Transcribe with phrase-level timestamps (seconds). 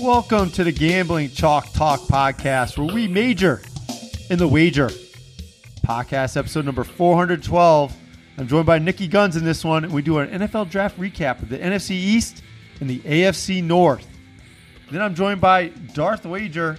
[0.00, 3.62] Welcome to the Gambling Chalk Talk podcast, where we major
[4.30, 4.88] in the wager.
[5.86, 7.96] Podcast episode number 412.
[8.38, 11.40] I'm joined by Niki Gunz in this one, and we do an NFL draft recap
[11.42, 12.42] of the NFC East
[12.80, 14.06] and the AFC North.
[14.90, 16.78] Then I'm joined by Darth Wager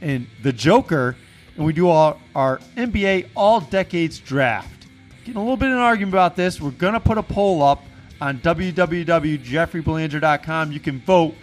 [0.00, 1.16] and the Joker,
[1.56, 4.88] and we do our, our NBA All Decades draft.
[5.24, 6.60] Getting a little bit in an argument about this.
[6.60, 7.84] We're going to put a poll up
[8.20, 10.72] on www.jeffreybelanger.com.
[10.72, 11.34] You can vote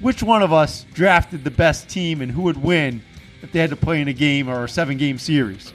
[0.00, 3.02] which one of us drafted the best team and who would win
[3.42, 5.72] if they had to play in a game or a seven game series.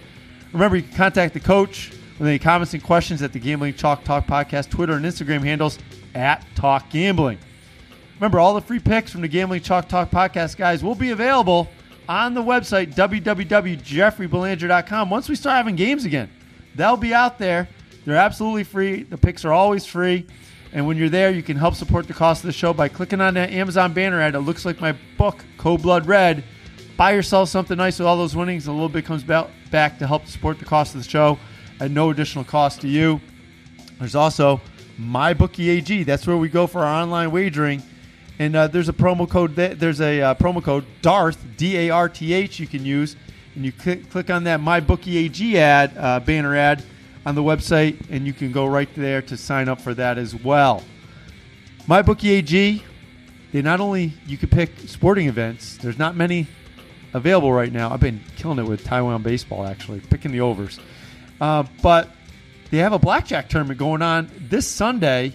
[0.53, 4.03] Remember, you can contact the coach with any comments and questions at the Gambling Chalk
[4.03, 5.77] Talk Podcast Twitter and Instagram handles
[6.13, 7.38] at Talk Gambling.
[8.16, 11.67] Remember, all the free picks from the Gambling Chalk Talk Podcast, guys, will be available
[12.07, 16.30] on the website, www.jeffreybelanger.com, once we start having games again.
[16.75, 17.67] They'll be out there.
[18.05, 19.03] They're absolutely free.
[19.03, 20.25] The picks are always free.
[20.75, 23.21] And when you're there, you can help support the cost of the show by clicking
[23.21, 24.35] on that Amazon banner ad.
[24.35, 26.43] It looks like my book, Cold Blood Red.
[26.97, 28.67] Buy yourself something nice with all those winnings.
[28.67, 31.39] A little bit comes back to help support the cost of the show
[31.80, 33.22] at no additional cost to you.
[34.00, 34.59] There's also
[35.00, 36.05] MyBookieAG.
[36.05, 37.81] That's where we go for our online wagering.
[38.38, 39.55] And uh, there's a promo code.
[39.55, 43.16] There's a uh, promo code Darth D A R T H you can use,
[43.55, 46.83] and you click, click on that MyBookieAG ad uh, banner ad
[47.26, 50.36] on the website, and you can go right there to sign up for that as
[50.36, 50.84] well.
[51.88, 52.81] MyBookieAG,
[53.52, 55.78] they not only you can pick sporting events.
[55.78, 56.48] There's not many
[57.14, 57.92] available right now.
[57.92, 60.80] I've been killing it with Taiwan baseball, actually picking the overs.
[61.40, 62.09] Uh, but
[62.70, 65.34] they have a blackjack tournament going on this Sunday,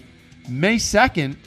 [0.49, 1.37] May second,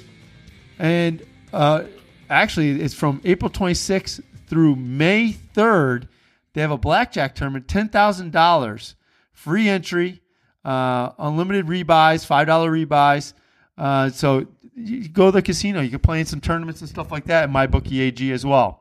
[0.78, 1.84] and uh,
[2.28, 6.08] actually it's from April 26th through May 3rd.
[6.52, 8.94] They have a blackjack tournament, ten thousand dollars,
[9.32, 10.20] free entry
[10.64, 13.34] uh, unlimited rebuys, five dollar rebuys.
[13.76, 15.80] Uh, so you go to the casino.
[15.80, 17.50] You can play in some tournaments and stuff like that.
[17.50, 18.80] my bookie AG as well.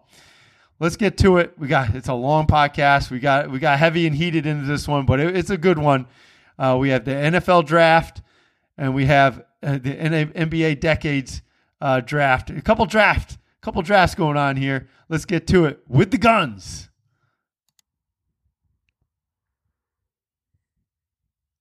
[0.80, 1.54] Let's get to it.
[1.58, 3.12] We got it's a long podcast.
[3.12, 5.78] We got we got heavy and heated into this one, but it, it's a good
[5.78, 6.08] one.
[6.58, 8.22] Uh, we have the NFL draft,
[8.78, 11.42] and we have uh, the NBA decades
[11.80, 12.50] uh, draft.
[12.50, 14.88] A couple draft, couple drafts going on here.
[15.10, 16.90] Let's get to it with the guns.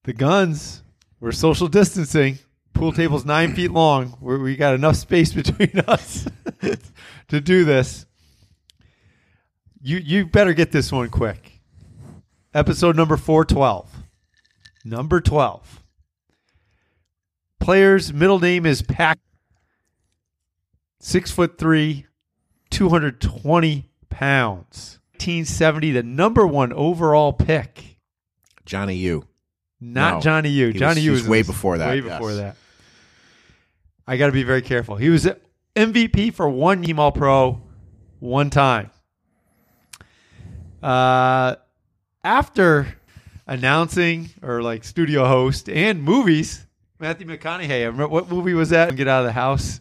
[0.04, 0.82] The guns.
[1.20, 2.38] We're social distancing.
[2.74, 4.16] Pool table's nine feet long.
[4.20, 6.26] We're, we got enough space between us
[7.28, 8.06] to do this.
[9.80, 11.60] You you better get this one quick.
[12.54, 13.90] Episode number four twelve.
[14.84, 15.82] Number twelve.
[17.60, 19.18] Player's middle name is Pack.
[21.00, 22.06] Six foot three,
[22.70, 24.98] two hundred twenty pounds.
[25.14, 27.98] 1970, the number one overall pick.
[28.64, 29.24] Johnny U.
[29.84, 30.72] Not no, Johnny U.
[30.72, 31.88] Johnny was, U was, way before that.
[31.88, 32.38] Way before yes.
[32.38, 32.56] that.
[34.06, 34.94] I got to be very careful.
[34.94, 35.28] He was
[35.74, 37.60] MVP for one team All Pro,
[38.20, 38.92] one time.
[40.80, 41.56] Uh,
[42.22, 42.96] after
[43.48, 46.64] announcing or like studio host and movies,
[47.00, 47.82] Matthew McConaughey.
[47.82, 48.94] I remember what movie was that?
[48.94, 49.80] Get out of the house.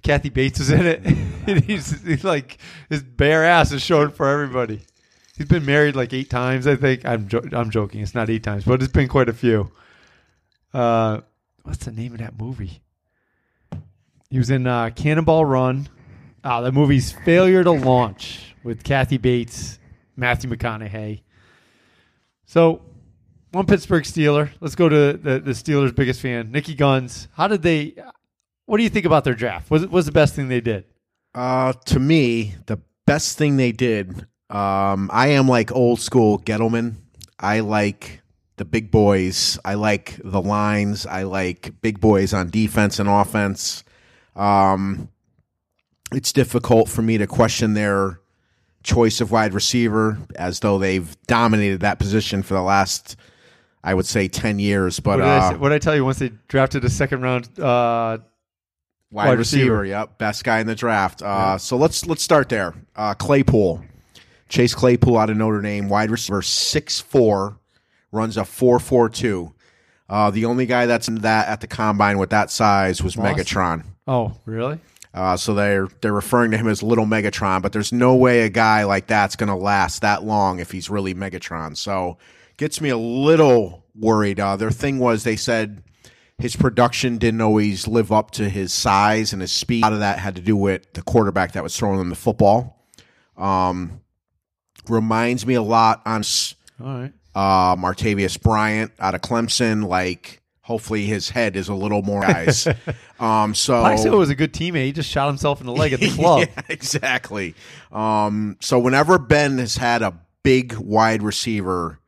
[0.00, 1.04] Kathy Bates was in it.
[1.64, 2.56] he's, he's, like
[2.88, 4.80] his bare ass is showing for everybody.
[5.40, 7.06] He's been married like eight times, I think.
[7.06, 8.02] I'm jo- I'm joking.
[8.02, 9.72] It's not eight times, but it's been quite a few.
[10.74, 11.22] Uh,
[11.62, 12.82] what's the name of that movie?
[14.28, 15.88] He was in uh, Cannonball Run.
[16.44, 19.78] Ah, the movie's Failure to Launch with Kathy Bates,
[20.14, 21.22] Matthew McConaughey.
[22.44, 22.82] So,
[23.52, 24.50] one Pittsburgh Steeler.
[24.60, 27.28] Let's go to the, the Steelers' biggest fan, Niki Gunz.
[27.32, 27.94] How did they?
[28.66, 29.70] What do you think about their draft?
[29.70, 30.84] Was was the best thing they did?
[31.34, 36.96] Uh, to me, the best thing they did um, I am like old school Gettleman.
[37.38, 38.20] I like
[38.56, 39.58] the big boys.
[39.64, 41.06] I like the lines.
[41.06, 43.84] I like big boys on defense and offense.
[44.34, 45.08] Um,
[46.12, 48.20] it's difficult for me to question their
[48.82, 53.16] choice of wide receiver as though they've dominated that position for the last,
[53.84, 54.98] I would say, 10 years.
[54.98, 57.22] But what did, uh, I, what did I, tell you once they drafted a second
[57.22, 58.18] round uh,
[59.10, 59.84] wide, wide receiver, receiver?
[59.84, 61.22] Yep, best guy in the draft.
[61.22, 61.56] Uh, yeah.
[61.58, 62.74] So let's let's start there.
[62.96, 63.84] Uh, Claypool.
[64.50, 67.56] Chase Claypool out of Notre Dame, wide receiver, six four,
[68.12, 69.54] runs a four four two.
[70.08, 73.16] Uh, the only guy that's in that at the combine with that size was.
[73.16, 73.84] Megatron.
[74.08, 74.80] Oh, really?
[75.14, 78.48] Uh, so they're they're referring to him as Little Megatron, but there's no way a
[78.48, 81.76] guy like that's going to last that long if he's really Megatron.
[81.76, 82.18] So
[82.56, 84.40] gets me a little worried.
[84.40, 85.82] Uh, their thing was they said
[86.38, 89.82] his production didn't always live up to his size and his speed.
[89.82, 92.16] A lot of that had to do with the quarterback that was throwing him the
[92.16, 92.84] football.
[93.36, 94.00] Um,
[94.90, 96.22] reminds me a lot on
[96.82, 97.12] All right.
[97.34, 99.86] uh, Martavis Bryant out of Clemson.
[99.86, 100.40] Like
[100.70, 102.64] Hopefully, his head is a little more guys.
[103.18, 104.84] um, so Plaxico was a good teammate.
[104.84, 106.46] He just shot himself in the leg at the club.
[106.46, 107.56] Yeah, exactly.
[107.90, 110.14] Um, so whenever Ben has had a
[110.44, 111.98] big wide receiver,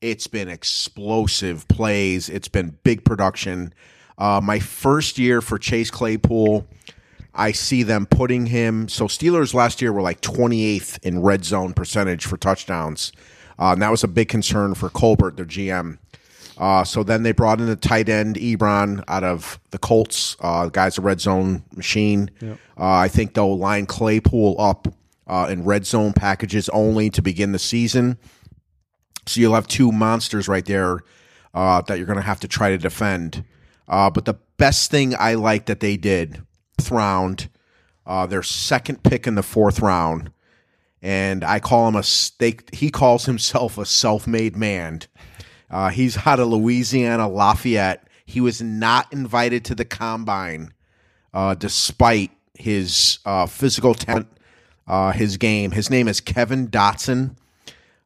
[0.00, 2.28] it's been explosive plays.
[2.28, 3.74] It's been big production.
[4.16, 6.68] Uh, my first year for Chase Claypool,
[7.34, 8.88] I see them putting him.
[8.88, 13.12] So Steelers last year were like 28th in red zone percentage for touchdowns.
[13.58, 15.98] Uh, and that was a big concern for Colbert, their GM.
[16.58, 20.36] Uh, so then they brought in the tight end Ebron out of the Colts.
[20.40, 22.30] Uh, the guy's a red zone machine.
[22.78, 24.88] Uh, I think they'll line Claypool up
[25.26, 28.18] uh, in red zone packages only to begin the season.
[29.26, 31.00] So you'll have two monsters right there
[31.54, 33.44] uh, that you're going to have to try to defend.
[33.88, 36.42] Uh, but the best thing I like that they did,
[36.88, 37.48] round,
[38.06, 40.30] uh, their second pick in the fourth round,
[41.02, 42.72] and I call him a stake.
[42.72, 45.00] He calls himself a self-made man.
[45.68, 48.06] Uh, he's out of Louisiana Lafayette.
[48.24, 50.72] He was not invited to the combine,
[51.34, 54.28] uh, despite his uh, physical talent,
[54.86, 55.72] uh, his game.
[55.72, 57.34] His name is Kevin Dotson.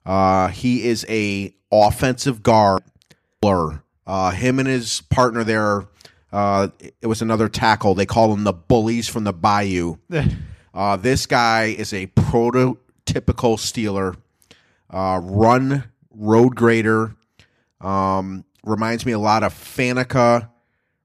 [0.07, 2.83] Uh, he is a offensive guard.
[4.07, 5.87] Uh, him and his partner there.
[6.35, 6.69] Uh,
[7.01, 7.95] it was another tackle.
[7.95, 9.97] They call them the bullies from the Bayou.
[10.75, 14.17] Uh, this guy is a prototypical Steeler,
[14.91, 17.15] uh, run road grader.
[17.81, 20.49] Um, reminds me a lot of Faneca.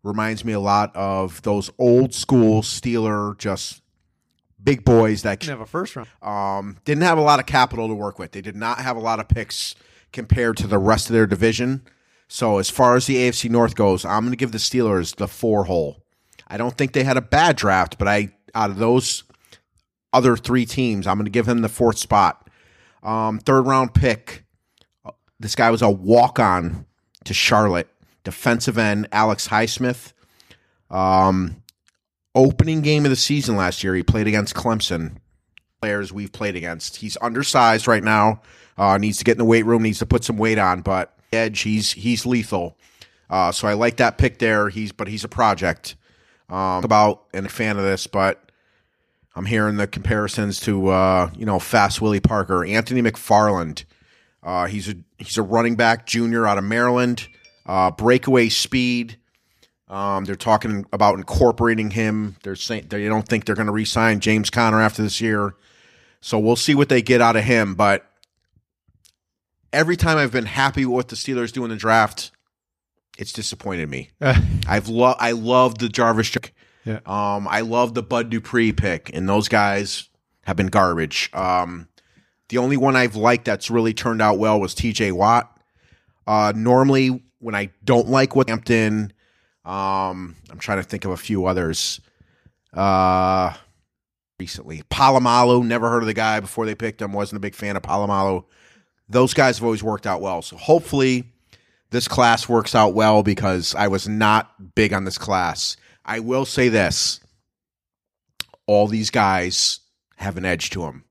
[0.02, 3.84] Reminds me a lot of those old school Steeler, just
[4.64, 6.08] big boys that Didn't have a first round.
[6.24, 8.32] um, didn't have a lot of capital to work with.
[8.32, 9.76] They did not have a lot of picks
[10.12, 11.84] compared to the rest of their division.
[12.30, 15.28] So as far as the AFC North goes, I'm going to give the Steelers the
[15.28, 16.04] four hole.
[16.48, 19.24] I don't think they had a bad draft, but I out of those
[20.14, 22.50] other three teams, I'm going to give him the fourth spot.
[23.04, 24.46] Um, third round pick.
[25.40, 26.86] This guy was a walk on
[27.26, 27.90] to Charlotte.
[28.24, 30.14] Defensive end Alex Highsmith.
[30.92, 31.64] Um,
[32.36, 35.18] opening game of the season last year, he played against Clemson.
[35.82, 36.98] Players we've played against.
[36.98, 38.42] He's undersized right now.
[38.78, 39.82] Uh, needs to get in the weight room.
[39.82, 42.78] Needs to put some weight on, but edge, he's he's lethal.
[43.30, 44.70] Uh, so I like that pick there.
[44.70, 45.96] He's but he's a project.
[46.50, 48.52] Um, about and a fan of this, but
[49.36, 53.84] I'm hearing the comparisons to uh, you know Fast Willie Parker, Anthony McFarland.
[54.42, 57.28] Uh, he's a he's a running back junior out of Maryland.
[57.66, 59.18] Uh, breakaway speed.
[59.88, 62.36] Um, they're talking about incorporating him.
[62.44, 65.54] They're saying they don't think they're going to re-sign James Conner after this year,
[66.20, 67.76] so we'll see what they get out of him.
[67.76, 68.09] But
[69.74, 72.32] every time I've been happy with what the Steelers do in the draft,
[73.18, 74.10] it's disappointed me.
[74.68, 76.36] I've lo- I love the Jarvis.
[76.86, 77.00] Yeah.
[77.06, 80.10] Um, I love the Bud Dupree pick, and those guys
[80.44, 81.30] have been garbage.
[81.34, 81.88] Um,
[82.48, 85.12] the only one I've liked that's really turned out well was T.J.
[85.12, 85.56] Watt.
[86.26, 89.14] Uh, normally, when I don't like what Hampton,
[89.66, 92.00] um, I'm trying to think of a few others.
[92.74, 93.54] Uh,
[94.40, 95.66] recently, Polamalu.
[95.66, 97.14] Never heard of the guy before they picked him.
[97.14, 98.46] Wasn't a big fan of Polamalu.
[99.10, 100.42] Those guys have always worked out well.
[100.42, 101.26] So hopefully,
[101.90, 105.76] this class works out well because I was not big on this class.
[106.06, 107.20] I will say this
[108.68, 109.80] all these guys
[110.18, 111.04] have an edge to them.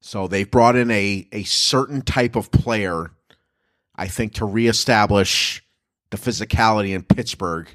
[0.00, 3.12] So they've brought in a, a certain type of player,
[3.94, 5.62] I think, to reestablish
[6.10, 7.68] the physicality in Pittsburgh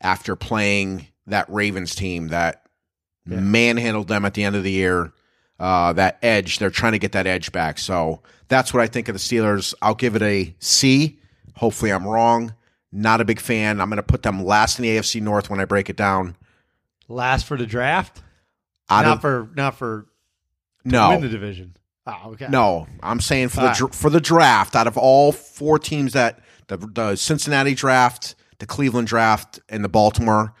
[0.00, 2.66] after playing that Ravens team that
[3.24, 3.38] Yeah.
[3.38, 5.12] manhandled them at the end of the year.
[5.62, 7.78] Uh, that edge, they're trying to get that edge back.
[7.78, 9.74] So that's what I think of the Steelers.
[9.80, 11.20] I'll give it a C.
[11.54, 12.54] Hopefully, I'm wrong.
[12.90, 13.80] Not a big fan.
[13.80, 16.34] I'm going to put them last in the AFC North when I break it down.
[17.06, 18.20] Last for the draft.
[18.90, 20.06] Out not of, for not for
[20.84, 21.76] no, win the division.
[22.08, 22.48] Oh, okay.
[22.48, 26.12] No, I'm saying for All the dr- for the draft, out of all four teams
[26.14, 30.54] that the the Cincinnati draft, the Cleveland draft, and the Baltimore,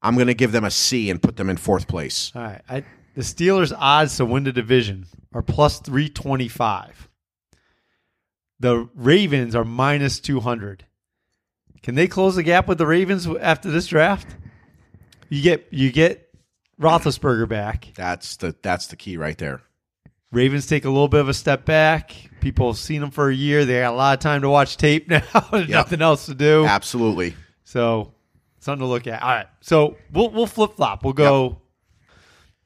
[0.00, 2.32] I'm going to give them a C and put them in fourth place.
[2.34, 2.62] All right.
[2.70, 2.84] I,
[3.16, 7.08] the Steelers' odds to win the division are plus 325.
[8.60, 10.84] The Ravens are minus 200.
[11.82, 14.34] Can they close the gap with the Ravens after this draft?
[15.28, 16.28] You get you get
[16.80, 17.88] Roethlisberger back.
[17.96, 19.60] That's the that's the key right there.
[20.32, 22.14] Ravens take a little bit of a step back.
[22.40, 23.64] People have seen them for a year.
[23.64, 25.22] They got a lot of time to watch tape now.
[25.50, 25.70] There's Yep.
[25.70, 26.64] nothing else to do.
[26.66, 27.34] Absolutely.
[27.64, 28.12] So
[28.60, 29.22] something to look at.
[29.22, 29.46] All right.
[29.60, 31.04] So we'll we'll flip flop.
[31.04, 31.60] We'll go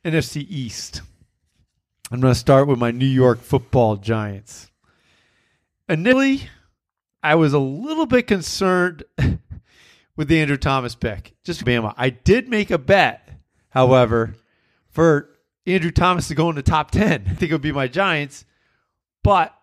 [0.05, 1.03] NFC East.
[2.11, 4.71] I'm going to start with my New York Football Giants.
[5.89, 6.49] Initially,
[7.23, 9.05] I was a little bit concerned
[10.17, 11.35] with the Andrew Thomas pick.
[11.45, 11.95] Just Bama.
[11.97, 13.29] I did make a bet,
[13.69, 14.35] however,
[14.89, 15.29] for
[15.67, 17.27] Andrew Thomas to go in the top 10.
[17.31, 18.45] I think it would be my Giants.
[19.23, 19.55] But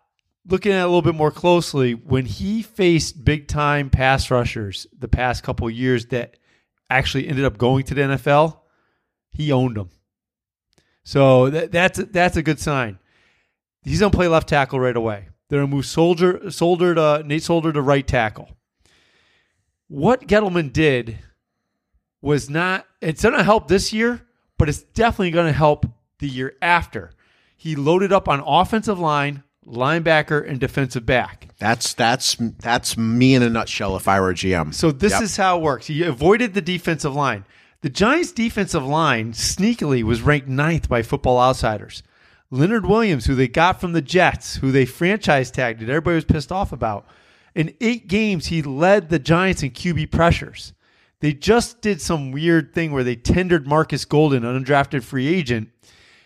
[0.45, 4.85] looking at it a little bit more closely, when he faced big time pass rushers
[4.97, 6.37] the past couple years that
[6.89, 8.59] actually ended up going to the NFL,
[9.31, 9.89] he owned them.
[11.07, 12.99] So that, that's that's a good sign.
[13.83, 15.29] He's gonna play left tackle right away.
[15.47, 18.49] They're gonna move Solder Solder to uh, Nate Solder to right tackle.
[19.87, 21.19] What Gettleman did
[22.21, 22.85] was not.
[22.99, 24.21] It's gonna help this year,
[24.57, 25.85] but it's definitely gonna help
[26.19, 27.11] the year after.
[27.55, 31.47] He loaded up on offensive line, linebacker, and defensive back.
[31.57, 33.95] That's that's that's me in a nutshell.
[33.95, 35.21] If I were a GM, So this Yep.
[35.21, 35.87] is how it works.
[35.87, 37.45] He avoided the defensive line.
[37.87, 42.03] The Giants' defensive line sneakily was ranked ninth by Football Outsiders.
[42.51, 46.25] Leonard Williams, who they got from the Jets, who they franchise tagged, that everybody was
[46.25, 47.07] pissed off about.
[47.55, 50.73] In eight games, he led the Giants in QB pressures.
[51.21, 55.69] They just did some weird thing where they tendered Marcus Golden, an undrafted free agent,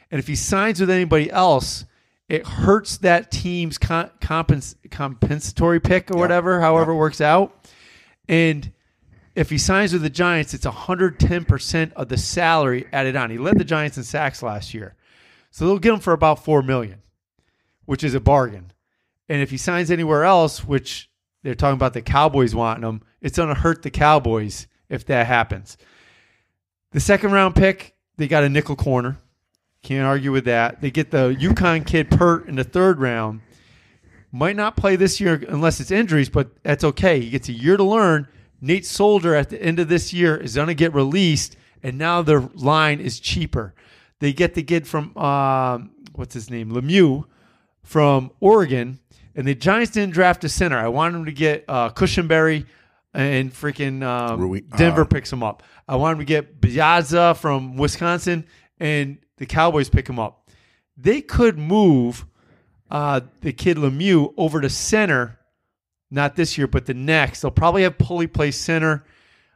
[0.10, 1.86] and if he signs with anybody else,
[2.28, 7.70] it hurts that team's compens- compensatory pick or whatever, however it works out.
[8.28, 8.72] And
[9.36, 13.30] if he signs with the Giants, it's 110% of the salary added on.
[13.30, 14.96] He led the Giants in sacks last year.
[15.52, 17.02] So they'll get him for about 4 million,
[17.86, 18.72] which is a bargain.
[19.30, 21.10] And if he signs anywhere else, which
[21.44, 25.28] they're talking about the Cowboys wanting him, it's going to hurt the Cowboys if that
[25.28, 25.78] happens.
[26.92, 29.18] The second round pick, they got a nickel corner.
[29.84, 30.82] Can't argue with that.
[30.82, 33.42] They get the UConn kid Peart in the third round.
[34.32, 37.20] Might not play this year unless it's injuries, but that's okay.
[37.20, 38.28] He gets a year to learn.
[38.62, 42.22] Nate Solder at the end of this year is going to get released, and now
[42.22, 43.74] their line is cheaper.
[44.20, 47.26] They get the kid from um, what's his name, Lemieux
[47.84, 49.00] from Oregon,
[49.36, 50.78] and the Giants didn't draft a center.
[50.78, 52.66] I wanted them to get uh, Cushenberry,
[53.14, 55.64] and freaking um, Rui- Denver uh, picks him up.
[55.88, 58.46] I wanted to get Biadasz from Wisconsin,
[58.80, 60.50] and the Cowboys pick him up.
[60.96, 62.26] They could move
[62.90, 65.40] uh, the kid Lemieux over to center,
[66.12, 67.42] not this year, but the next.
[67.42, 69.04] They'll probably have Pulley play center.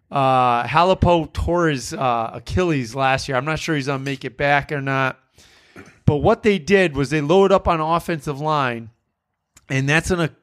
[0.09, 3.37] Uh, Halapio tore his uh, Achilles last year.
[3.37, 5.19] I'm not sure he's going to make it back or not.
[6.05, 8.91] But what they did was they loaded up on offensive line,
[9.69, 10.35] and that's going to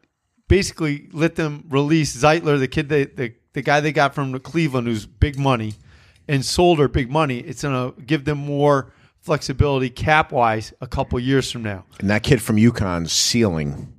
[0.48, 4.88] basically let them release Zeitler, the kid, they, the, the guy they got from Cleveland,
[4.88, 5.74] who's big money,
[6.28, 7.38] and Solder, big money.
[7.38, 11.84] It's going to give them more flexibility cap wise a couple years from now.
[12.00, 13.92] and that kid from UConn's ceiling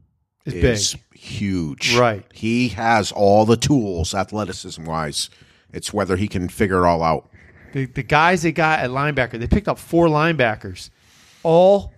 [0.45, 1.01] It's is big.
[1.23, 1.95] Huge.
[1.95, 2.25] Right.
[2.33, 5.29] He has all the tools, athleticism wise.
[5.71, 7.29] It's whether he can figure it all out.
[7.71, 10.89] The, the guys they got at linebacker, they picked up four linebackers,
[11.41, 11.91] all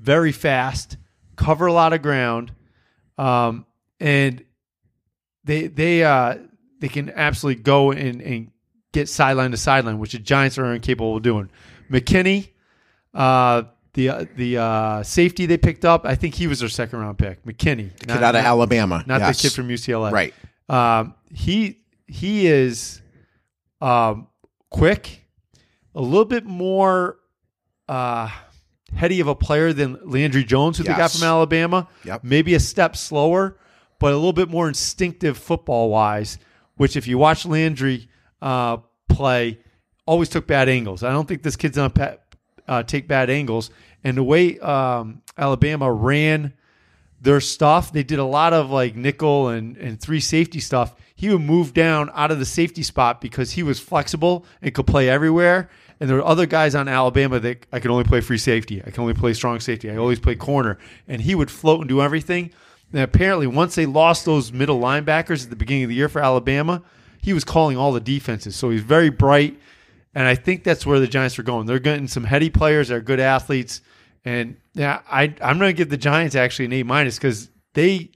[0.00, 0.96] very fast,
[1.36, 2.52] cover a lot of ground,
[3.18, 3.66] um,
[4.00, 4.44] and
[5.44, 6.38] they they uh,
[6.80, 8.50] they can absolutely go and, and
[8.92, 11.50] get sideline to sideline, which the Giants are incapable of doing.
[11.90, 12.48] McKinney,
[13.14, 13.62] uh,
[13.94, 17.18] the uh, the uh, safety they picked up, I think he was their second round
[17.18, 17.44] pick.
[17.44, 19.04] McKinney, Kid out of Alabama.
[19.06, 19.36] not yes.
[19.36, 20.10] the kid from UCLA.
[20.10, 20.34] Right.
[20.68, 23.02] Um, he he is
[23.80, 24.28] um,
[24.70, 25.24] quick,
[25.94, 27.18] a little bit more
[27.88, 28.30] uh,
[28.94, 31.88] heady of a player than Landry Jones, who they got from Alabama.
[32.04, 32.24] Yep.
[32.24, 33.58] Maybe a step slower,
[33.98, 36.38] but a little bit more instinctive football wise.
[36.76, 38.08] Which, if you watch Landry
[38.40, 39.58] uh, play,
[40.06, 41.02] always took bad angles.
[41.02, 42.16] I don't think this kid's gonna pa-
[42.68, 43.70] uh, take bad angles.
[44.04, 46.54] And the way um, Alabama ran
[47.20, 47.92] their stuff.
[47.92, 50.94] They did a lot of like nickel and, and three safety stuff.
[51.14, 54.88] He would move down out of the safety spot because he was flexible and could
[54.88, 55.70] play everywhere.
[56.00, 58.82] And there were other guys on Alabama that I could only play free safety.
[58.84, 59.88] I can only play strong safety.
[59.88, 60.78] I always play corner.
[61.06, 62.50] And he would float and do everything.
[62.92, 66.20] And apparently, once they lost those middle linebackers at the beginning of the year for
[66.20, 66.82] Alabama,
[67.20, 68.56] he was calling all the defenses.
[68.56, 69.60] So he's very bright.
[70.14, 71.66] And I think that's where the Giants are going.
[71.66, 72.88] They're getting some heady players.
[72.88, 73.80] They're good athletes.
[74.24, 78.10] And yeah, I I'm going to give the Giants actually an A minus because they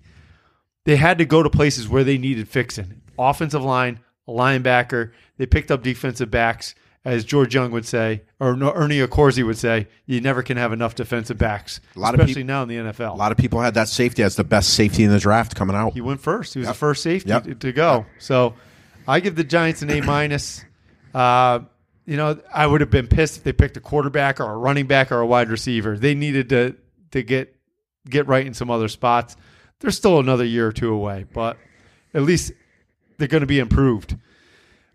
[0.84, 3.00] they had to go to places where they needed fixing.
[3.18, 5.12] Offensive line, a linebacker.
[5.38, 6.74] They picked up defensive backs,
[7.04, 9.88] as George Young would say, or Ernie Accorsi would say.
[10.04, 12.76] You never can have enough defensive backs, A lot of especially peop- now in the
[12.76, 13.14] NFL.
[13.14, 15.74] A lot of people had that safety as the best safety in the draft coming
[15.74, 15.94] out.
[15.94, 16.52] He went first.
[16.54, 17.44] He was the first safety Yep.
[17.44, 18.06] to, to go.
[18.18, 18.54] So
[19.08, 20.64] I give the Giants an A minus.
[21.14, 21.60] Uh,
[22.06, 24.86] you know, I would have been pissed if they picked a quarterback or a running
[24.86, 25.98] back or a wide receiver.
[25.98, 26.76] They needed to
[27.10, 27.54] to get
[28.08, 29.36] get right in some other spots.
[29.80, 31.58] They're still another year or two away, but
[32.14, 32.52] at least
[33.18, 34.16] they're going to be improved.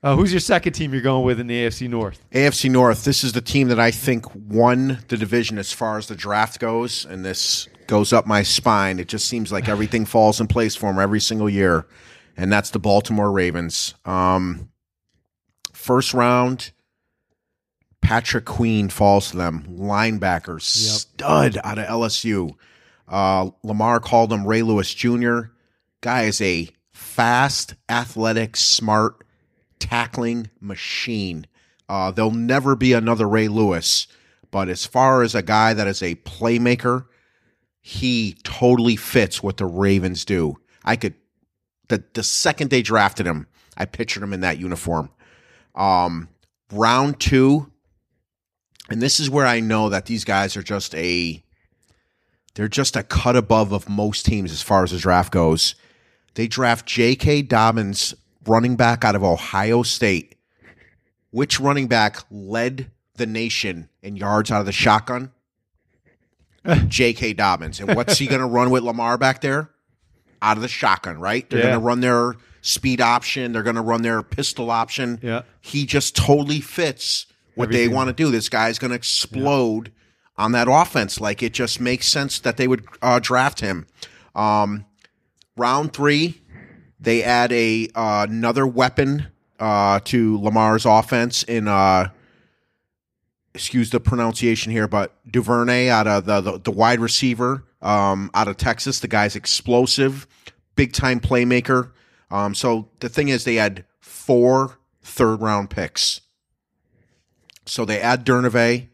[0.03, 2.25] Uh, who's your second team you're going with in the AFC North?
[2.31, 6.07] AFC North, this is the team that I think won the division as far as
[6.07, 8.97] the draft goes, and this goes up my spine.
[8.97, 11.85] It just seems like everything falls in place for them every single year,
[12.35, 13.93] and that's the Baltimore Ravens.
[14.03, 14.69] Um,
[15.71, 16.71] first round,
[18.01, 22.55] Patrick Queen falls to them, linebacker, stud out of LSU.
[23.07, 25.41] Uh, Lamar called him Ray Lewis Jr.
[26.01, 29.23] Guy is a fast, athletic, smart,
[29.79, 31.45] tackling machine.
[31.87, 34.07] Uh, there'll never be another Ray Lewis,
[34.49, 37.05] but as far as a guy that is a playmaker,
[37.81, 40.57] he totally fits what the Ravens do.
[40.83, 41.15] I could
[41.89, 45.09] the the second they drafted him, I pictured him in that uniform.
[45.75, 46.29] Um,
[46.71, 47.70] round two,
[48.91, 51.43] and this is where I know that these guys are just a
[52.55, 55.75] they're just a cut above of most teams as far as the draft goes.
[56.35, 57.43] They draft J.K.
[57.43, 58.13] Dobbins,
[58.45, 60.35] running back out of Ohio State.
[61.31, 65.31] Which running back led the nation in yards out of the shotgun?
[66.87, 67.33] J.K.
[67.33, 67.79] Dobbins.
[67.79, 69.69] And what's he going to run with Lamar back there?
[70.41, 71.49] Out of the shotgun, right?
[71.49, 71.65] They're Yeah.
[71.67, 73.53] going to run their speed option.
[73.53, 75.19] They're going to run their pistol option.
[75.21, 75.43] Yeah.
[75.61, 78.31] He just totally fits what they want to do.
[78.31, 79.91] This guy's going to explode
[80.37, 81.19] on that offense.
[81.19, 83.87] Like it just makes sense that they would uh, draft him.
[84.35, 84.85] Um,
[85.55, 86.41] round three,
[86.99, 89.27] they add a uh, another weapon
[89.59, 92.09] uh, to Lamar's offense in uh,
[93.53, 98.47] excuse the pronunciation here, but Duvernay out of the the, the wide receiver um, out
[98.47, 98.99] of Texas.
[98.99, 100.27] The guy's explosive,
[100.75, 101.91] big time playmaker.
[102.29, 106.21] Um, so the thing is, they had four third round picks.
[107.65, 108.87] So they add Durnave,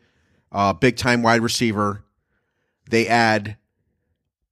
[0.51, 2.03] uh, big time wide receiver.
[2.89, 3.57] They add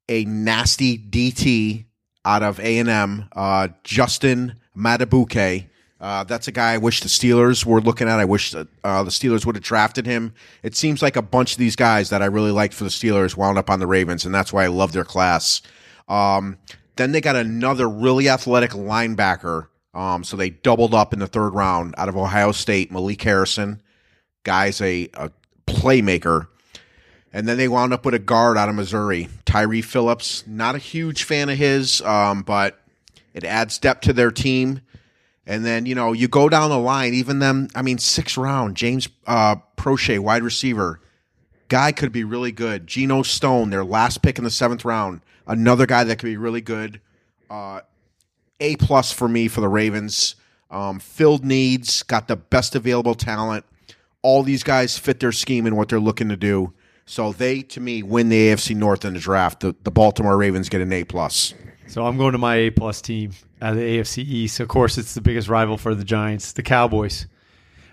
[0.10, 1.86] a nasty DT
[2.24, 5.68] out of A and M, uh, Justin Madubuike.
[6.00, 8.20] Uh, that's a guy I wish the Steelers were looking at.
[8.20, 10.34] I wish that, uh, the Steelers would have drafted him.
[10.62, 13.38] It seems like a bunch of these guys that I really liked for the Steelers
[13.38, 15.62] wound up on the Ravens, and that's why I love their class.
[16.08, 16.58] Um,
[16.98, 19.68] then they got another really athletic linebacker.
[19.94, 23.82] Um, so they doubled up in the third round out of Ohio State, Malik Harrison.
[24.46, 25.32] Guy's a, a
[25.68, 26.48] playmaker.
[27.34, 30.48] And then they wound up with a guard out of Missouri, Tyree Phillips.
[30.48, 32.80] Not a huge fan of his, um, but
[33.34, 34.80] it adds depth to their team.
[35.46, 38.78] And then, you know, you go down the line, even them, I mean, sixth round,
[38.78, 41.02] James uh, Proche, wide receiver.
[41.68, 42.88] Guy could be really good.
[42.88, 46.62] Geno Stone, their last pick in the seventh round, another guy that could be really
[46.62, 47.02] good.
[47.50, 47.82] Uh,
[48.60, 50.36] a plus for me for the Ravens.
[50.72, 53.66] Um, filled needs, got the best available talent.
[54.26, 56.74] All these guys fit their scheme and what they're looking to do.
[57.06, 59.60] So they, to me, win the AFC North in the draft.
[59.60, 61.54] The, the Baltimore Ravens get an A plus.
[61.88, 64.60] So I'm going to my A plus team out of the AFC East.
[64.60, 67.28] Of course, it's the biggest rival for the Giants, the Cowboys.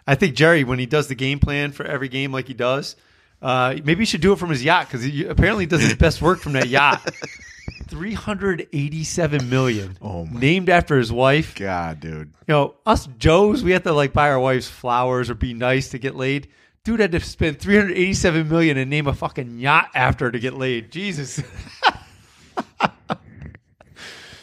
[0.06, 2.96] I think Jerry, when he does the game plan for every game like he does,
[3.42, 6.22] uh, maybe he should do it from his yacht because he apparently does his best
[6.22, 7.14] work from that yacht.
[7.86, 11.54] Three hundred eighty-seven million, Oh my- named after his wife.
[11.54, 12.32] God, dude.
[12.48, 15.90] You know, us Joes, we have to like buy our wives flowers or be nice
[15.90, 16.48] to get laid.
[16.84, 20.38] Dude had to spend three hundred eighty-seven million and name a fucking yacht after to
[20.38, 20.90] get laid.
[20.90, 21.42] Jesus.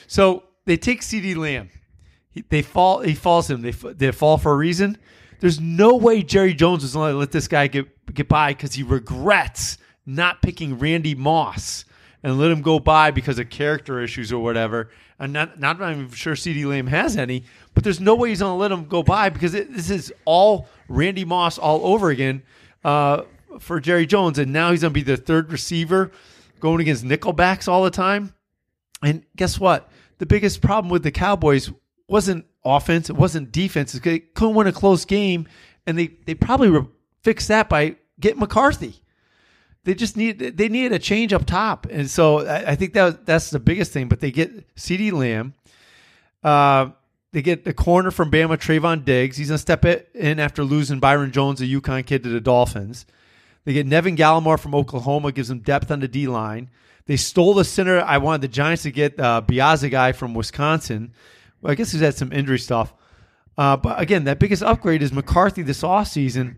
[0.07, 1.69] so they take CeeDee Lamb.
[2.31, 2.99] He, they fall.
[3.01, 3.61] He falls him.
[3.61, 4.97] They they fall for a reason.
[5.39, 8.73] There's no way Jerry Jones was going to let this guy get get by because
[8.73, 11.85] he regrets not picking Randy Moss
[12.23, 14.89] and let him go by because of character issues or whatever.
[15.17, 18.51] And not not even sure CeeDee Lamb has any, but there's no way he's going
[18.51, 22.43] to let him go by because it, this is all Randy Moss all over again
[22.83, 23.23] uh,
[23.59, 26.11] for Jerry Jones, and now he's going to be the third receiver
[26.59, 28.33] going against nickelbacks all the time.
[29.03, 29.89] And guess what?
[30.17, 31.71] The biggest problem with the Cowboys
[32.07, 33.93] wasn't offense, it wasn't defense.
[33.93, 35.47] They couldn't win a close game,
[35.85, 36.87] and they they probably re-
[37.23, 39.01] fixed that by getting McCarthy.
[39.85, 43.25] They just need they needed a change up top, and so I, I think that
[43.25, 44.09] that's the biggest thing.
[44.09, 45.53] But they get CeeDee Lamb,
[46.43, 46.89] uh,
[47.31, 49.37] they get the corner from Bama, Trevon Diggs.
[49.37, 53.05] He's gonna step it in after losing Byron Jones, a UConn kid, to the Dolphins.
[53.65, 56.69] They get Neville Gallimore from Oklahoma, gives them depth on the D line.
[57.05, 58.01] They stole the center.
[58.01, 61.13] I wanted the Giants to get uh, Biadasz guy from Wisconsin.
[61.61, 62.93] Well, I guess he's had some injury stuff.
[63.57, 66.57] Uh, but again, that biggest upgrade is McCarthy this offseason.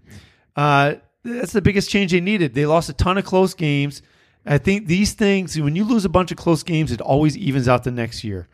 [0.56, 2.54] Uh, that's the biggest change they needed.
[2.54, 4.02] They lost a ton of close games.
[4.46, 7.68] I think these things, when you lose a bunch of close games, it always evens
[7.68, 8.48] out the next year.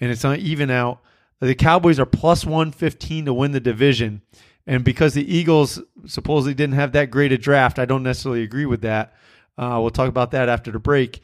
[0.00, 1.00] And it's not even out.
[1.40, 4.22] The Cowboys are plus 115 to win the division.
[4.66, 8.66] And because the Eagles supposedly didn't have that great a draft, I don't necessarily agree
[8.66, 9.14] with that.
[9.58, 11.20] Uh, we'll talk about that after the break.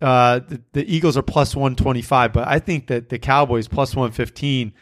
[0.00, 4.72] Uh, the, the Eagles are plus 125, but I think that the Cowboys plus 115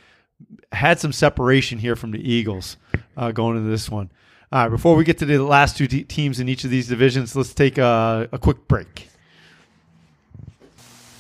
[0.73, 2.77] had some separation here from the Eagles
[3.17, 4.11] uh, going into this one.
[4.53, 6.87] All right, before we get to the last two te- teams in each of these
[6.87, 9.09] divisions, let's take a, a quick break.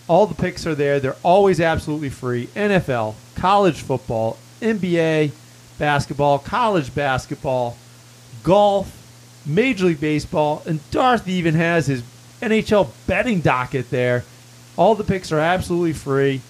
[0.08, 1.00] All the picks are there.
[1.00, 2.46] They're always absolutely free.
[2.48, 5.32] NFL, college football, NBA,
[5.80, 7.76] basketball, college basketball,
[8.44, 9.00] golf,
[9.48, 12.04] Major League Baseball, and Darth even has his
[12.42, 14.24] NHL betting docket there.
[14.78, 16.42] All the picks are absolutely free.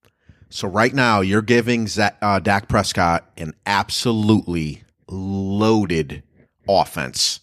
[0.48, 6.22] So right now, you're giving Zach, uh, Dak Prescott an absolutely loaded
[6.68, 7.40] offense.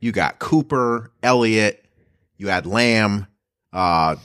[0.00, 1.84] You got Cooper, Elliott,
[2.38, 3.26] you had Lamb,
[3.72, 4.16] uh,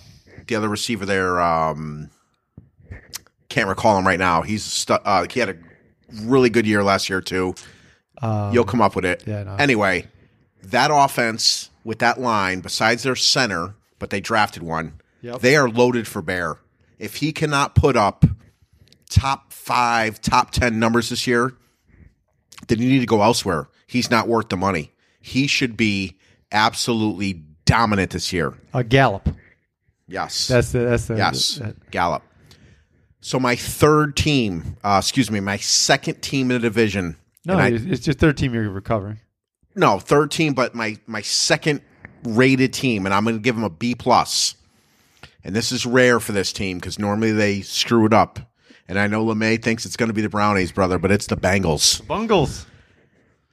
[0.47, 1.41] the other receiver there.
[1.41, 2.09] Um,
[3.53, 4.41] can't recall him right now.
[4.41, 5.55] He's stu- uh, he had a
[6.23, 7.53] really good year last year too.
[8.21, 9.23] Um, You'll come up with it.
[9.25, 9.55] yeah, no.
[9.55, 10.07] Anyway,
[10.63, 14.93] that offense with that line, besides their center, but they drafted one.
[15.21, 15.39] Yep.
[15.41, 16.57] They are loaded for bear.
[16.99, 18.25] If he cannot put up
[19.09, 21.53] top five, top ten numbers this year,
[22.67, 23.67] then you need to go elsewhere.
[23.87, 24.91] He's not worth the money.
[25.19, 26.17] He should be
[26.51, 28.53] absolutely dominant this year.
[28.73, 29.29] a Gallup.
[30.07, 30.47] Yes.
[30.47, 32.23] That's the that's the Yes, that- Gallup.
[33.25, 37.15] So my third team, uh, excuse me, my second team in the division.
[37.45, 39.21] no, I- it's just third team you're recovering.
[39.75, 41.81] no third team, but my my second
[42.25, 44.55] rated team, and I'm going to give them a B plus.
[45.41, 48.39] And this is rare for this team because normally they screw it up.
[48.89, 51.37] And I know LeMay thinks it's going to be the Brownies, brother, but it's the
[51.37, 52.05] Bengals.
[52.05, 52.65] Bungles.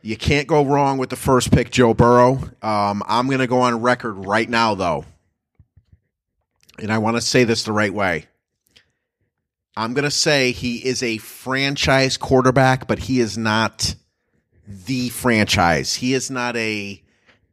[0.03, 2.51] You can't go wrong with the first pick, Joe Burrow.
[2.63, 5.05] Um, I'm going to go on record right now, though,
[6.79, 8.27] and I want to say this the right way.
[9.81, 13.95] I'm going to say he is a franchise quarterback, but he is not
[14.69, 15.95] the franchise.
[15.95, 17.03] He is not a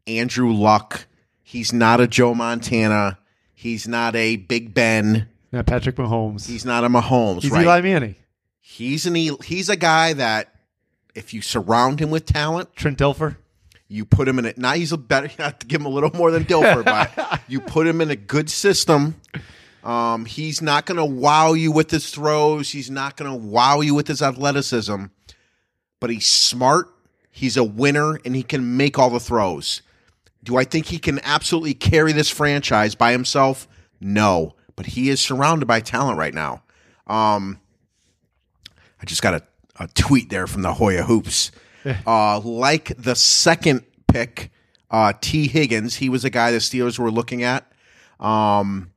[0.08, 1.06] Andrew Luck.
[1.42, 3.18] He's not a Joe Montana.
[3.54, 5.30] He's not a Big Ben.
[5.54, 6.46] Yeah, Patrick Mahomes.
[6.46, 7.44] He's not a Mahomes.
[7.44, 7.64] He's right?
[7.64, 8.16] Eli Manning.
[8.60, 10.54] He's an he's a guy that
[11.16, 13.38] if you surround him with talent, Trent Dilfer.
[13.88, 14.58] you put him in it.
[14.58, 15.28] Now he's a better.
[15.38, 18.12] You have to give him a little more than Dilfer, but you put him in
[18.12, 19.16] a good system.
[19.88, 22.72] Um, he's not going to wow you with his throws.
[22.72, 25.06] He's not going to wow you with his athleticism,
[26.02, 26.94] but he's smart.
[27.32, 29.82] He's a winner, and he can make all the throws.
[30.44, 33.66] Do I think he can absolutely carry this franchise by himself?
[34.02, 36.64] No, but he is surrounded by talent right now.
[37.08, 37.62] Um,
[39.02, 39.44] I just got a,
[39.80, 41.52] a tweet there from the Hoya Hoops.
[42.06, 44.52] Uh, like the second pick,
[44.92, 47.72] uh, Tee Higgins, he was a guy the Steelers were looking at.
[48.20, 48.92] Um,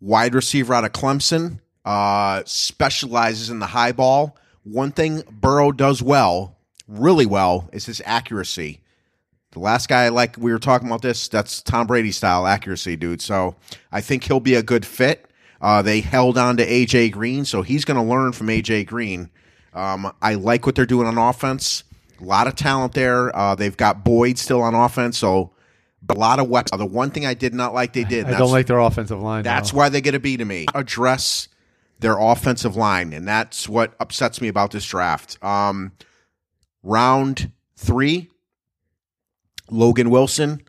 [0.00, 4.36] wide receiver out of Clemson, uh, specializes in the high ball.
[4.64, 6.56] One thing Burrow does well,
[6.86, 8.80] really well, is his accuracy.
[9.52, 13.22] The last guy, like we were talking about this, that's Tom Brady style accuracy, dude.
[13.22, 13.56] So
[13.90, 15.24] I think he'll be a good fit.
[15.60, 19.30] Uh, they held on to AJ Green, so he's going to learn from AJ Green.
[19.72, 21.84] Um, I like what they're doing on offense.
[22.20, 23.34] A lot of talent there.
[23.34, 25.52] Uh, they've got Boyd still on offense, so
[26.10, 26.78] a lot of weapons.
[26.78, 28.26] The one thing I did not like they did.
[28.26, 29.42] I don't like their offensive line.
[29.44, 30.66] that's why they get a B to me.
[30.74, 31.48] Address
[32.00, 35.42] their offensive line, and that's what upsets me about this draft.
[35.42, 35.92] Um,
[36.82, 38.30] round three,
[39.70, 40.62] Logan Wilson,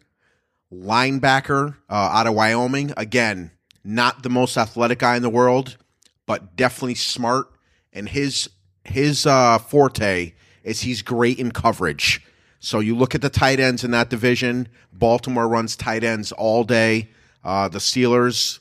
[0.74, 2.94] linebacker uh, out of Wyoming.
[2.98, 3.52] Again,
[3.84, 5.78] not the most athletic guy in the world,
[6.26, 7.48] but definitely smart.
[7.94, 8.50] And his
[8.84, 12.22] his uh, forte is he's great in coverage.
[12.60, 14.68] So you look at the tight ends in that division.
[14.92, 17.10] Baltimore runs tight ends all day.
[17.44, 18.60] Uh, the Steelers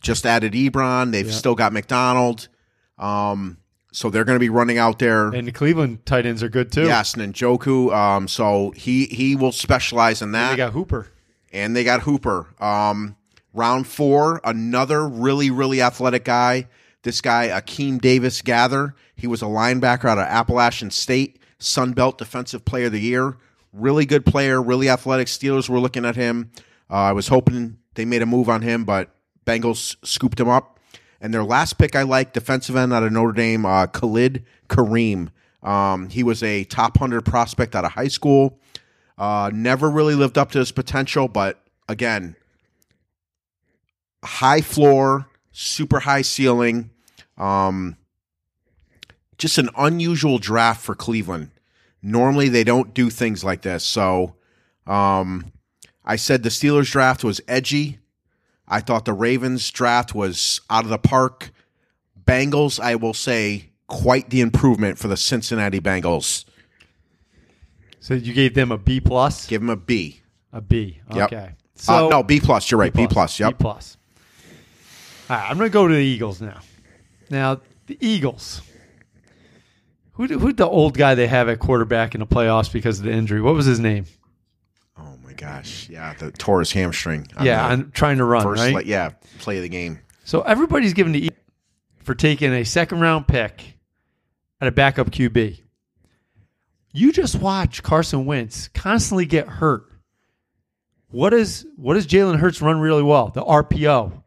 [0.00, 1.10] just added Ebron.
[1.12, 2.48] They've still got McDonald.
[2.98, 3.56] Um,
[3.92, 5.28] so they're going to be running out there.
[5.28, 6.84] and the Cleveland tight ends are good too.
[6.84, 7.92] Yes, and Njoku.
[7.94, 11.08] Um, so he he will specialize in that they got Hooper.
[11.52, 12.46] and they got Hooper.
[12.62, 13.16] Um,
[13.52, 16.68] round four, another really, really athletic guy.
[17.02, 22.18] This guy, Akeem Davis Gaither, he was a linebacker out of Appalachian State, Sun Belt
[22.18, 23.36] Defensive Player of the Year.
[23.72, 25.28] Really good player, really athletic.
[25.28, 26.50] Steelers were looking at him.
[26.90, 29.14] Uh, I was hoping they made a move on him, but
[29.46, 30.78] Bengals scooped him up.
[31.20, 35.28] And their last pick I like, defensive end out of Notre Dame, uh, Khalid Kareem.
[35.62, 38.58] Um, he was a top 100 prospect out of high school.
[39.18, 42.36] Uh, never really lived up to his potential, but again,
[44.24, 46.90] high floor, super high ceiling.
[47.36, 47.96] Um,
[49.40, 51.50] just an unusual draft for Cleveland.
[52.02, 53.82] Normally, they don't do things like this.
[53.84, 54.36] So,
[54.86, 55.52] um,
[56.04, 57.98] I said the Steelers draft was edgy.
[58.68, 61.50] I thought the Ravens draft was out of the park.
[62.22, 66.44] Bengals, I will say, quite the improvement for the Cincinnati Bengals.
[67.98, 70.20] So you gave them a B plus, Give them a B.
[70.52, 71.00] a B.
[71.14, 71.32] Yep.
[71.32, 71.50] Okay.
[71.88, 72.70] Uh, no, B plus.
[72.70, 72.92] You're right.
[72.92, 73.40] B plus.
[73.40, 73.58] Yep.
[73.58, 73.96] B plus.
[75.28, 76.60] All right, I'm going to go to the Eagles now.
[77.30, 78.62] Now the Eagles.
[80.20, 83.10] Who who'd the old guy they have at quarterback in the playoffs because of the
[83.10, 83.40] injury?
[83.40, 84.04] What was his name?
[84.98, 85.88] Oh my gosh.
[85.88, 87.26] Yeah, the tore his hamstring.
[87.38, 88.74] on yeah, I'm trying to run first, right.
[88.74, 89.98] like, yeah, play the game.
[90.24, 91.30] So everybody's given the
[92.02, 93.78] for taking a second round pick
[94.60, 95.58] at a backup QB.
[96.92, 99.90] You just watch Carson Wentz constantly get hurt.
[101.08, 103.28] What is what does Jalen Hurts run really well?
[103.28, 104.22] The RPO.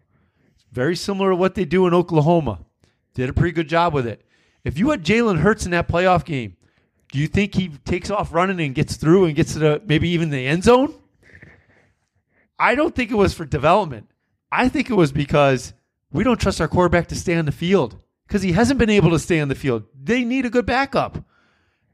[0.71, 2.61] Very similar to what they do in Oklahoma.
[3.13, 4.25] Did a pretty good job with it.
[4.63, 6.55] If you had Jalen Hurts in that playoff game,
[7.11, 10.09] do you think he takes off running and gets through and gets to the maybe
[10.09, 10.93] even the end zone?
[12.57, 14.09] I don't think it was for development.
[14.51, 15.73] I think it was because
[16.11, 19.11] we don't trust our quarterback to stay on the field because he hasn't been able
[19.11, 19.83] to stay on the field.
[20.01, 21.23] They need a good backup.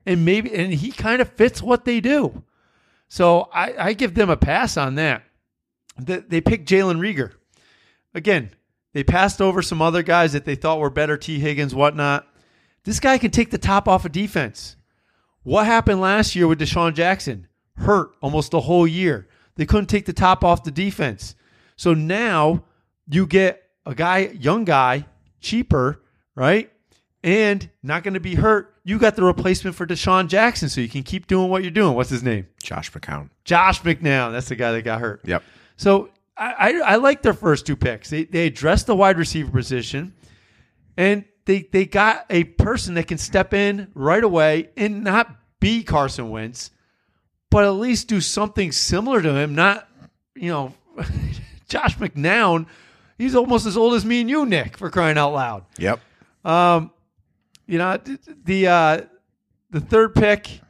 [0.05, 2.43] And maybe and he kind of fits what they do.
[3.09, 5.23] So I, I give them a pass on that.
[5.97, 7.33] They, they picked Jalen Reagor.
[8.13, 8.51] Again,
[8.93, 12.27] they passed over some other guys that they thought were better, Tee Higgins, whatnot.
[12.83, 14.75] This guy can take the top off of defense.
[15.43, 17.47] What happened last year with DeSean Jackson?
[17.75, 19.27] Hurt almost the whole year.
[19.55, 21.35] They couldn't take the top off the defense.
[21.75, 22.63] So now
[23.07, 25.05] you get a guy, young guy,
[25.41, 26.01] cheaper,
[26.35, 26.71] right?
[27.23, 28.75] And not going to be hurt.
[28.83, 31.95] You got the replacement for DeSean Jackson, so you can keep doing what you're doing.
[31.95, 32.47] What's his name?
[32.63, 33.29] Josh McCown.
[33.43, 34.31] Josh McNown.
[34.31, 35.21] That's the guy that got hurt.
[35.25, 35.43] Yep.
[35.77, 38.09] So I, I, I like their first two picks.
[38.09, 40.13] They, they addressed the wide receiver position,
[40.97, 45.81] and they they got a person that can step in right away and not be
[45.81, 46.69] Carson Wentz,
[47.49, 49.55] but at least do something similar to him.
[49.55, 49.89] Not
[50.35, 50.75] you know,
[51.67, 52.67] Josh McNown.
[53.17, 55.65] He's almost as old as me and you, Nick, for crying out loud.
[55.79, 55.99] Yep.
[56.45, 56.91] Um,
[57.65, 57.97] you know
[58.45, 59.01] the uh,
[59.71, 60.61] the third pick.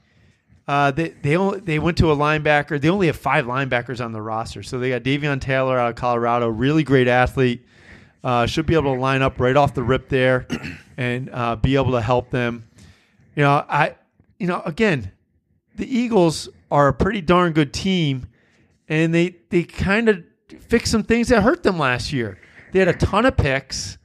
[0.65, 2.79] Uh, they they only they went to a linebacker.
[2.79, 5.95] They only have five linebackers on the roster, so they got Davion Taylor out of
[5.95, 7.65] Colorado, really great athlete.
[8.23, 10.45] Uh, should be able to line up right off the rip there,
[10.97, 12.67] and uh, be able to help them.
[13.35, 13.95] You know, I
[14.37, 15.11] you know again,
[15.75, 18.27] the Eagles are a pretty darn good team,
[18.87, 20.23] and they they kind of
[20.59, 22.39] fixed some things that hurt them last year.
[22.71, 23.97] They had a ton of picks.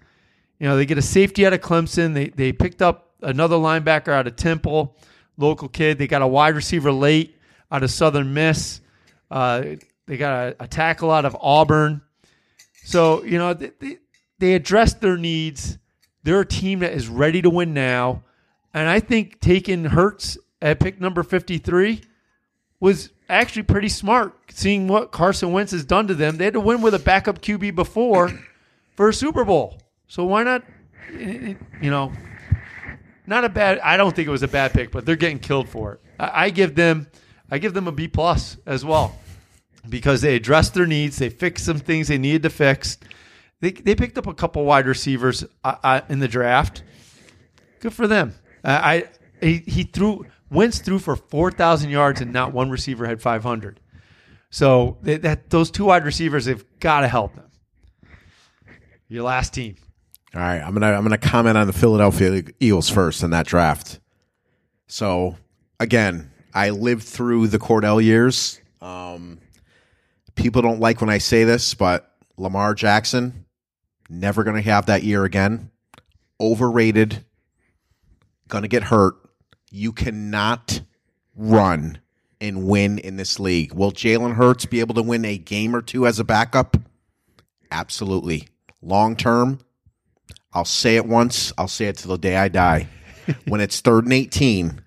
[0.59, 2.15] You know, they get a safety out of Clemson.
[2.15, 4.97] They they picked up another linebacker out of Temple,
[5.37, 5.99] local kid.
[5.99, 7.37] They got a wide receiver late
[7.71, 8.81] out of Southern Miss.
[9.31, 12.03] Uh, they got a, a tackle out of Auburn.
[12.85, 13.99] So you know they, they
[14.39, 15.79] they addressed their needs.
[16.23, 18.25] They're a team that is ready to win now,
[18.73, 22.03] and I think taking Hurts at pick number fifty three
[22.81, 26.37] was actually pretty smart, seeing what Carson Wentz has done to them.
[26.37, 28.31] They had to win with a backup QB before
[28.97, 29.81] for a Super Bowl.
[30.07, 30.63] So why not,
[31.11, 32.13] you know,
[33.27, 33.79] not a bad.
[33.81, 36.01] I don't think it was a bad pick, but they're getting killed for it.
[36.19, 37.09] I, I give them,
[37.51, 39.17] I give them a B plus as well
[39.89, 41.17] because they addressed their needs.
[41.17, 42.99] They fixed some things they needed to fix.
[43.65, 46.83] They they picked up a couple wide receivers uh, uh, in the draft.
[47.81, 48.35] Good for them.
[48.63, 49.09] Uh, I
[49.41, 53.43] he, he threw Wentz threw for four thousand yards and not one receiver had five
[53.43, 53.81] hundred.
[54.51, 57.51] So they, that those two wide receivers have got to help them.
[59.09, 59.77] Your last team.
[60.35, 63.99] All right, I'm gonna I'm gonna comment on the Philadelphia Eagles first in that draft.
[64.89, 65.39] So
[65.81, 68.61] again, I lived through the Kordell years.
[68.83, 69.39] Um,
[70.35, 73.44] people don't like when I say this, but Lamar Jackson
[74.09, 75.71] never gonna have that year again.
[76.41, 77.25] Overrated.
[78.49, 79.15] Gonna get hurt.
[79.71, 80.83] You cannot
[81.35, 81.99] run
[82.41, 83.73] and win in this league.
[83.73, 86.77] Will Jalen Hurts be able to win a game or two as a backup?
[87.71, 88.49] Absolutely.
[88.83, 89.61] Long term,
[90.53, 92.89] I'll say it once, I'll say it till the day I die.
[93.47, 94.81] when it's third and 18,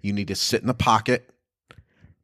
[0.00, 1.28] you need to sit in the pocket,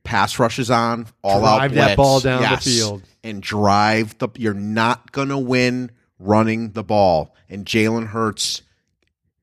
[0.04, 3.02] pass rushes on, all out Drive that ball down the field.
[3.24, 4.28] and drive the.
[4.36, 7.34] You're not gonna win running the ball.
[7.48, 8.62] And Jalen Hurts,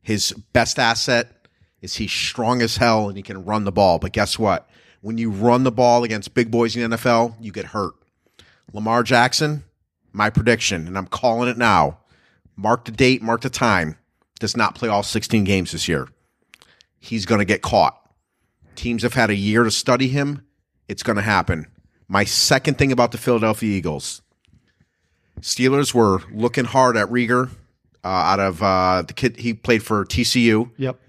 [0.02, 1.48] his best asset
[1.82, 4.00] is he's strong as hell and he can run the ball.
[4.00, 4.70] But guess what?
[5.02, 7.94] When you run the ball against big boys in the NFL, you get hurt.
[8.74, 9.64] Lamar Jackson,
[10.12, 12.00] my prediction, and I'm calling it now.
[12.56, 13.98] Mark the date, mark the time.
[14.40, 16.08] Does not play all 16 games this year.
[17.00, 18.02] He's going to get caught.
[18.76, 20.46] Teams have had a year to study him.
[20.88, 21.68] It's going to happen.
[22.08, 24.22] My second thing about the Philadelphia Eagles
[25.41, 27.50] Steelers were looking hard at Reagor
[28.04, 29.38] uh, out of uh, the kid.
[29.38, 30.71] He played for TCU.
[30.78, 31.00] Yep.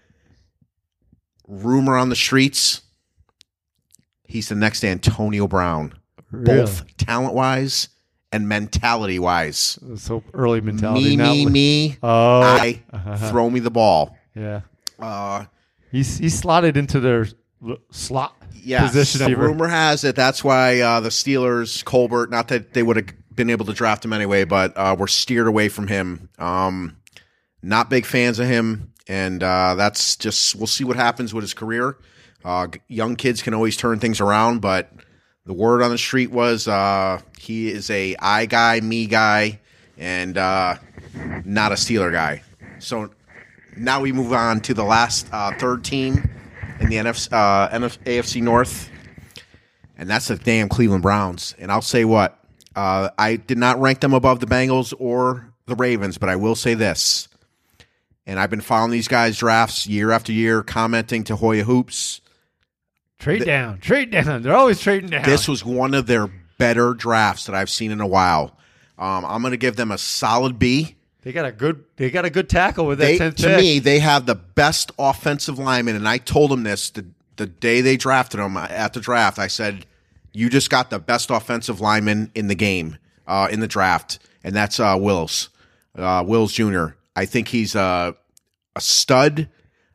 [1.47, 2.83] rumor on the streets,
[4.25, 5.95] he's the next Antonio Brown,
[6.33, 7.89] both talent wise
[8.33, 9.79] and mentality wise.
[9.97, 11.17] So early mentality.
[11.17, 11.97] Me, me, me.
[12.03, 12.83] Oh, I
[13.31, 14.17] throw me the ball.
[14.35, 14.63] yeah.
[14.99, 15.45] Uh,
[15.93, 17.27] He's he's slotted into their
[17.91, 18.89] slot yes.
[18.89, 19.31] position.
[19.31, 23.07] The rumor has it that's why uh, the Steelers, Colbert, not that they would have
[23.37, 26.31] been able to draft him anyway, but uh, were steered away from him.
[26.39, 26.97] Um,
[27.63, 31.55] not big fans of him, and uh, that's just we'll see what happens with his
[31.55, 31.97] career.
[32.45, 34.91] Uh, young kids can always turn things around, but
[35.45, 39.61] the word on the street was uh, he is a I guy, me guy,
[39.99, 40.77] and uh,
[41.45, 42.43] not a Steeler guy.
[42.79, 43.11] So
[43.77, 46.31] now we move on to the last uh, third team
[46.81, 48.91] in the NFC, NF- AFC North,
[49.99, 51.55] and that's the damn Cleveland Browns.
[51.59, 52.46] And I'll say what
[52.77, 56.55] uh, I did not rank them above the Bengals or the Ravens, but I will
[56.55, 57.27] say this.
[58.27, 62.21] And I've been following these guys' drafts year after year, commenting to Hoya Hoops.
[63.19, 64.43] Trade down, trade down.
[64.43, 65.25] They're always trading down.
[65.25, 68.57] This was one of their better drafts that I've seen in a while.
[68.99, 70.97] Um, I'm going to give them a solid B.
[71.23, 73.59] they got a good they got a good tackle with that They, to pick.
[73.59, 77.81] me, they have the best offensive lineman, and I told them this the, the day
[77.81, 79.39] they drafted him at the draft.
[79.39, 79.87] I said,
[80.37, 84.55] "You just got the best offensive lineman in the game uh, in the draft, and
[84.55, 85.49] that's uh, Wills,
[85.97, 86.89] uh, Wills Jr.
[87.15, 88.15] I think he's a,
[88.75, 89.49] a stud.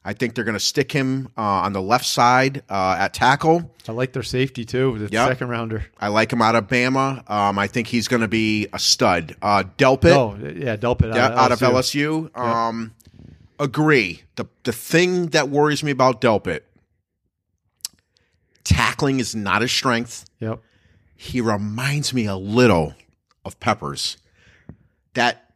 [0.04, 3.72] I think they're going to stick him uh, on the left side uh, at tackle.
[3.88, 4.98] I like their safety too.
[4.98, 5.28] The Yep.
[5.28, 5.86] second rounder.
[6.00, 7.30] I like him out of Bama.
[7.30, 9.36] Um, I think he's going to be a stud.
[9.44, 12.32] Uh, Delpit, Oh yeah, Delpit yeah, out of LSU.
[12.32, 12.36] LSU.
[12.40, 12.96] Um,
[13.60, 14.24] Agree.
[14.38, 16.62] The the thing that worries me about Delpit,
[18.64, 20.26] tackling is not his strength.
[20.40, 20.60] Yep.
[21.16, 22.94] He reminds me a little
[23.46, 24.18] of Peppers.
[25.14, 25.54] That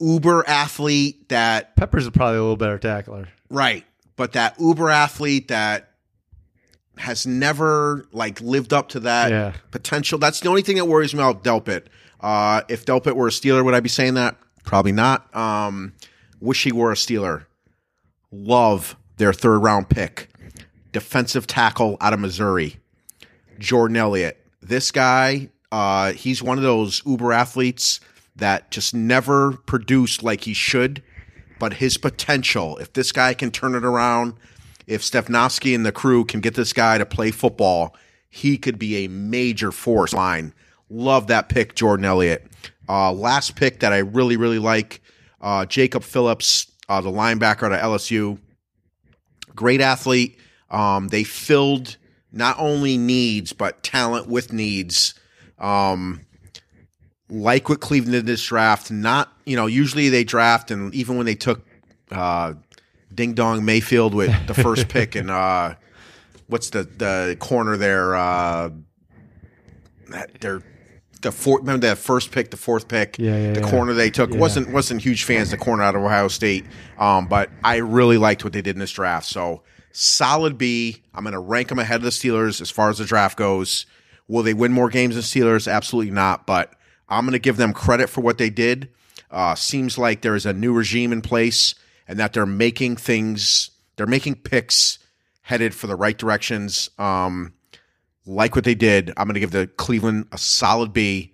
[0.00, 3.28] uber athlete that Peppers is probably a little better tackler.
[3.50, 3.84] right,
[4.16, 5.90] but that uber athlete that
[6.98, 9.52] has never like lived up to that Yeah.
[9.70, 10.18] potential.
[10.18, 11.86] That's the only thing that worries me about Delpit.
[12.20, 14.36] Uh, if Delpit were a Steeler, would I be saying that?
[14.64, 15.34] Probably not.
[15.36, 15.92] Um,
[16.40, 17.44] wish he were a Steeler.
[18.32, 20.28] Love their third round pick,
[20.94, 22.76] defensive tackle out of Missouri,
[23.58, 24.40] Jordan Elliott.
[24.62, 28.00] This guy, uh, he's one of those uber athletes
[28.36, 31.02] that just never produced like he should.
[31.58, 34.34] But his potential, if this guy can turn it around,
[34.86, 37.96] if Stefanski and the crew can get this guy to play football,
[38.30, 40.54] he could be a major force line.
[40.88, 42.46] Love that pick, Jordan Elliott.
[42.88, 45.00] Uh, last pick that I really, really like,
[45.40, 48.38] uh, Jacob Phillips, uh, the linebacker out of LSU.
[49.54, 50.38] Great athlete.
[50.70, 51.96] Um, they filled
[52.32, 55.14] not only needs, but talent with needs.
[55.58, 56.20] Um,
[57.28, 61.16] like what Cleveland did in this draft, not, you know, usually they draft, and even
[61.16, 61.64] when they took
[62.10, 62.54] uh,
[63.14, 65.74] Ding Dong Mayfield with the first pick and uh,
[66.48, 68.14] what's the the corner there?
[68.14, 68.70] Uh,
[70.10, 70.62] that they're
[71.22, 71.62] the fourth.
[71.62, 73.70] Remember that first pick, the fourth pick, Yeah, yeah, the yeah.
[73.70, 75.50] corner they took wasn't wasn't huge fans.
[75.50, 76.66] The corner out of Ohio State,
[76.98, 79.26] um, but I really liked what they did in this draft.
[79.26, 79.62] So
[79.94, 81.02] solid B.
[81.14, 83.86] I'm going to rank them ahead of the Steelers as far as the draft goes.
[84.28, 85.70] Will they win more games than Steelers?
[85.70, 86.46] Absolutely not.
[86.46, 86.74] But
[87.08, 88.90] I'm going to give them credit for what they did.
[89.30, 91.74] Uh, seems like there is a new regime in place
[92.06, 94.98] and that they're making things, they're making picks
[95.42, 96.90] headed for the right directions.
[96.98, 97.52] Um,
[98.26, 101.32] like what they did, I'm going to give the Cleveland a solid B.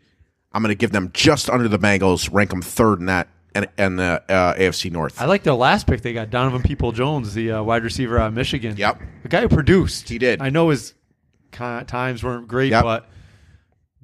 [0.53, 3.69] I'm going to give them just under the Bengals, rank them third in that and,
[3.79, 5.21] and the uh, AFC North.
[5.21, 6.03] I like their last pick.
[6.03, 8.77] They got Donovan Peoples-Jones, the uh, wide receiver out of Michigan.
[8.77, 9.01] Yep.
[9.23, 10.09] The guy who produced.
[10.09, 10.41] He did.
[10.41, 10.95] I know his
[11.53, 12.83] times weren't great, Yep.
[12.85, 13.09] but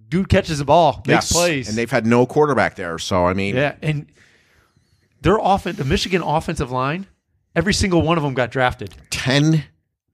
[0.09, 1.69] dude catches the ball, makes yes, plays.
[1.69, 2.99] and they've had no quarterback there.
[2.99, 4.07] So I mean, yeah, and
[5.23, 7.07] their offense, the Michigan offensive line,
[7.55, 8.95] every single one of them got drafted.
[9.11, 9.65] ten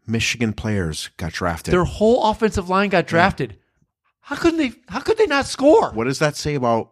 [0.06, 1.72] Michigan players got drafted.
[1.72, 3.58] Their whole offensive line got drafted.
[4.20, 4.72] How couldn't they?
[4.88, 5.90] How could they not score?
[5.92, 6.91] what does that say about?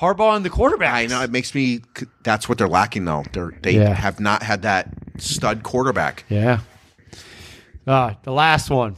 [0.00, 0.94] Harbaugh and the quarterback.
[0.94, 1.80] I know it makes me.
[2.22, 3.24] That's what they're lacking though.
[3.32, 3.92] They're they Yeah.
[3.94, 6.24] have not had that stud quarterback.
[6.28, 6.60] Yeah.
[7.86, 8.96] Uh, the last one.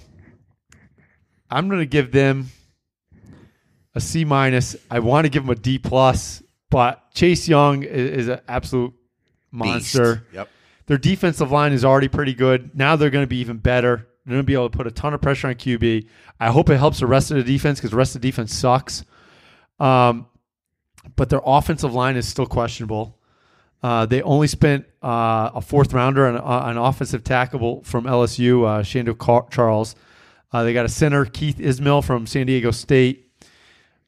[1.51, 2.49] I'm going to give them
[3.95, 4.77] a C minus.
[4.91, 8.93] I want to give them a D plus, but Chase Young is, is an absolute
[9.51, 10.17] monster.
[10.17, 10.27] Beast.
[10.35, 10.49] Yep.
[10.87, 12.73] Their defensive line is already pretty good.
[12.77, 14.09] Now they're going to be even better.
[14.27, 16.07] They're going to be able to put a ton of pressure on QB.
[16.39, 18.53] I hope it helps the rest of the defense because the rest of the defense
[18.55, 19.05] sucks.
[19.79, 20.27] Um,
[21.17, 23.19] but their offensive line is still questionable.
[23.83, 28.67] Uh, they only spent uh, a fourth rounder on uh, an offensive tackle from LSU,
[28.67, 29.95] uh, Shando Car- Charles.
[30.53, 33.31] Uh, they got a center, Keith Ismael from San Diego State.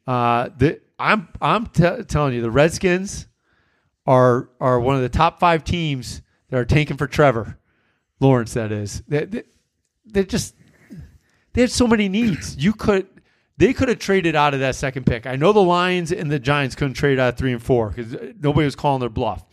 [0.07, 3.27] Uh, the, I'm I'm t- telling you, the Redskins
[4.07, 6.21] are are one of the top five teams
[6.51, 7.59] that are tanking for Trevor.
[8.21, 9.03] Lawrence, that is.
[9.09, 9.43] They,
[10.07, 10.55] they, just
[11.53, 12.57] they had so many needs.
[12.57, 13.09] You could
[13.63, 15.25] they could have traded out of that second pick.
[15.25, 18.13] I know the Lions and the Giants couldn't trade out of three and four because
[18.13, 19.45] uh, nobody was calling their bluff.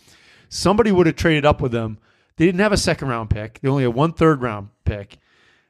[0.50, 2.00] Somebody would have traded up with them.
[2.38, 3.60] They didn't have a second round pick.
[3.62, 5.20] They only had one third round pick.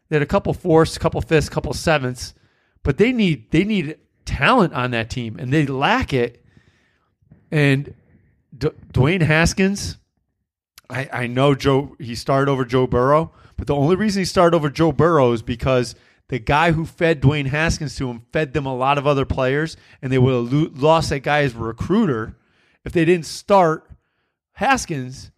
[0.07, 2.33] They had a couple fourths, a couple fifths, a couple sevenths,
[2.81, 6.41] but they need they need talent on that team, and they lack it.
[7.51, 7.93] And
[8.57, 9.97] D- Dwayne Haskins,
[10.89, 11.97] I, I know Joe.
[11.99, 15.41] He started over Joe Burrow, but the only reason he started over Joe Burrow is
[15.41, 15.93] because
[16.29, 19.75] the guy who fed Dwayne Haskins to him fed them a lot of other players,
[20.01, 22.37] and they would have lo- lost that guy as a recruiter
[22.85, 23.89] if they didn't start
[24.53, 25.31] Haskins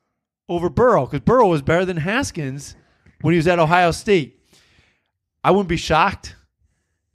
[0.48, 2.76] over Burrow because Burrow was better than Haskins
[3.22, 4.40] when he was at Ohio State.
[5.44, 6.36] I wouldn't be shocked.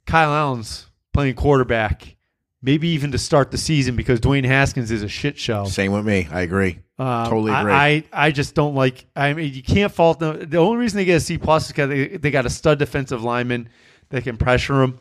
[0.05, 2.16] Kyle Allen's playing quarterback,
[2.61, 5.65] maybe even to start the season because Dwayne Haskins is a shit show.
[5.65, 6.27] Same with me.
[6.31, 6.79] I agree.
[6.99, 7.71] Um, Totally agree.
[7.71, 9.05] I, I, I just don't like.
[9.15, 10.49] I mean, you can't fault them.
[10.49, 12.79] The only reason they get a C plus is because they, they got a stud
[12.79, 13.69] defensive lineman
[14.09, 14.99] that can pressure them.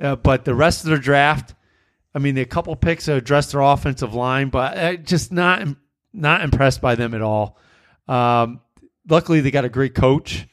[0.00, 1.54] Uh, but the rest of their draft,
[2.14, 5.66] I mean, a couple picks to address their offensive line, but uh, just not
[6.12, 7.58] not impressed by them at all.
[8.08, 8.60] Um,
[9.08, 10.46] luckily, they got a great coach,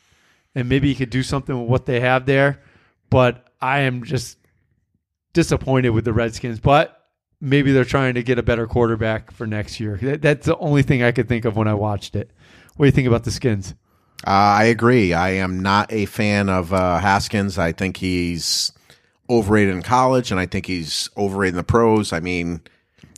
[0.56, 2.62] and maybe he could do something with what they have there.
[3.10, 4.37] But I am just
[5.38, 6.60] disappointed with the Redskins.
[6.60, 7.00] But
[7.40, 9.98] maybe they're trying to get a better quarterback for next year.
[10.02, 12.32] That, that's the only thing I could think of when I watched it.
[12.76, 13.76] What do you think about the Skins?
[14.26, 15.14] Uh, I agree.
[15.14, 17.60] I am not a fan of uh, Haskins.
[17.60, 18.72] I think he's
[19.30, 22.12] overrated in college, and I think he's overrated in the pros.
[22.12, 22.62] I mean,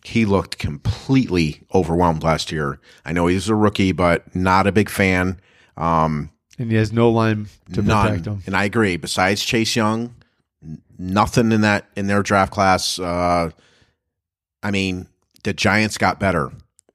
[0.03, 2.81] he looked completely overwhelmed last year.
[3.05, 5.39] I know he's a rookie, but not a big fan.
[5.77, 8.07] Um, And he has no line to none.
[8.07, 8.43] protect him.
[8.45, 8.97] And I agree.
[8.97, 10.13] Besides Chase Young,
[10.97, 12.99] nothing in that in their draft class.
[12.99, 13.51] Uh,
[14.61, 15.07] I mean,
[15.43, 16.47] the Giants got better.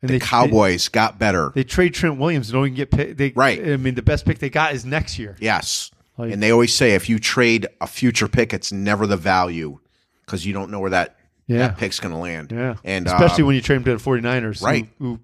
[0.02, 1.50] And the they- Cowboys got better.
[1.54, 2.50] They, they trade Trent Williams.
[2.50, 3.16] Don't even get picked.
[3.16, 3.58] They, Right.
[3.66, 5.36] I mean, the best pick they got is next year.
[5.40, 5.90] Yes.
[6.18, 9.78] Like- and they always say if you trade a future pick, it's never the value
[10.26, 11.58] because you don't know where that, Yeah.
[11.68, 12.52] that pick's going to land.
[12.52, 12.74] Yeah.
[12.84, 14.62] And especially uh, when you trade him to the 49ers.
[14.62, 14.88] Right.
[14.98, 15.20] Who,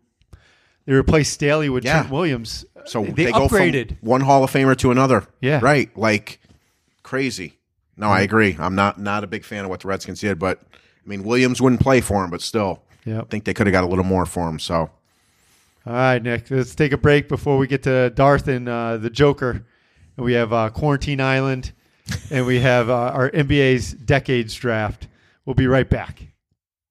[0.86, 1.98] they replaced Staley with Yeah.
[2.00, 2.64] Trent Williams.
[2.86, 3.98] so they, they, go upgraded.
[4.00, 5.26] from one Hall of Famer to another.
[5.42, 5.60] Yeah.
[5.62, 5.94] Right.
[5.96, 6.40] Like
[7.02, 7.58] crazy.
[8.00, 8.56] No, I agree.
[8.58, 11.60] I'm not not a big fan of what the Redskins did, but I mean Williams
[11.60, 12.82] wouldn't play for him, but still,
[13.20, 14.58] I think they could have got a little more for him.
[14.58, 14.90] So
[15.86, 16.50] All right, Nick.
[16.50, 19.64] Let's take a break before we get to Darth and uh, the Joker.
[20.16, 21.72] And we have uh, Quarantine Island,
[22.30, 25.06] and we have uh, our NBA's Decades Draft.
[25.44, 26.26] We'll be right back.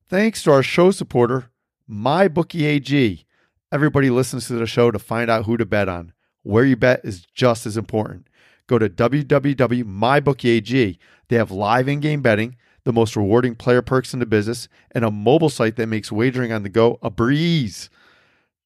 [0.07, 1.51] Thanks to our show supporter,
[1.89, 3.26] MyBookieAG.
[3.72, 6.14] Everybody listens to the show to find out who to bet on.
[6.43, 8.28] Where you bet is just as important.
[8.70, 10.99] Go to www.mybookie.ag.
[11.28, 15.09] They have live in-game betting, the most rewarding player perks in the business, and a
[15.09, 17.89] mobile site that makes wagering on the go a breeze.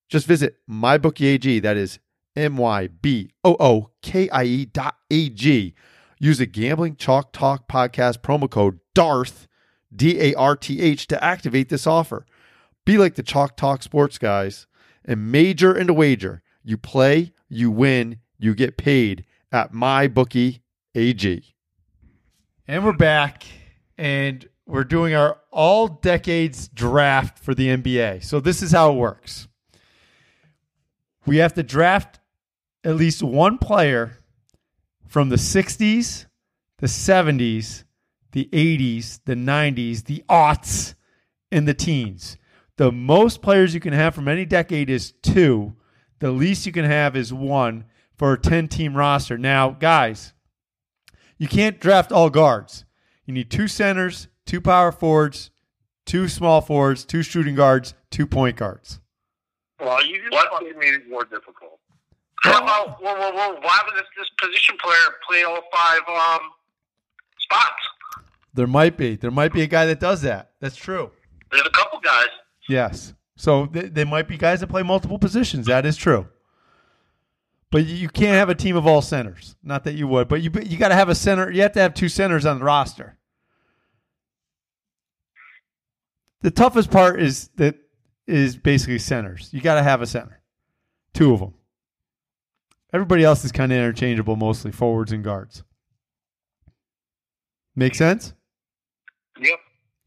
[0.10, 1.62] Just visit mybookie.ag.
[1.62, 1.99] That is
[2.36, 5.74] M Y B O O K I E dot A G.
[6.20, 9.47] Use the Gambling Chalk Talk podcast promo code DARTH,
[9.95, 12.26] D A R T H, to activate this offer.
[12.84, 14.68] Be like the Chalk Talk sports guys
[15.06, 16.43] and major and a wager.
[16.62, 19.24] You play, you win, you get paid
[19.54, 20.62] at MyBookie
[20.95, 21.56] AG.
[22.68, 23.43] And we're back,
[23.97, 28.24] and we're doing our all decades draft for the NBA.
[28.24, 29.47] So this is how it works.
[31.26, 32.20] We have to draft
[32.84, 34.18] at least one player
[35.08, 36.26] from the 60s,
[36.80, 37.84] the 70s,
[38.32, 40.95] the 80s, the 90s, the aughts,
[41.51, 42.38] and the teens.
[42.78, 45.76] The most players you can have from any decade is two.
[46.20, 47.86] The least you can have is one
[48.24, 49.38] for a 10 team roster.
[49.38, 50.32] Now, guys,
[51.38, 52.86] you can't draft all guards.
[53.26, 55.51] You need two centers, two power forwards,
[56.05, 59.01] two small forwards, two shooting guards, two point guards.
[59.78, 61.82] Well, you just fucking made it more difficult.
[62.43, 66.39] How about, well, well, well, why would this, this position player play all five um,
[67.39, 68.24] spots?
[68.53, 69.17] There might be.
[69.17, 70.51] There might be a guy that does that.
[70.61, 71.11] That's true.
[71.51, 72.28] There's a couple guys.
[72.69, 73.15] Yes.
[73.36, 75.65] So th- there might be guys that play multiple positions.
[75.65, 76.30] That is true.
[77.74, 79.55] But you- can't have a team of all centers.
[79.63, 81.49] Not that you would, but you you got to have a center.
[81.49, 83.17] You have to have two centers on the roster.
[86.41, 87.76] The toughest part is that
[88.28, 89.49] is basically centers.
[89.51, 90.39] You got to have a center,
[91.15, 91.55] two of them.
[92.93, 95.63] Everybody else is kind of interchangeable, mostly forwards and guards.
[97.76, 98.36] Make sense?
[99.39, 99.59] Yep.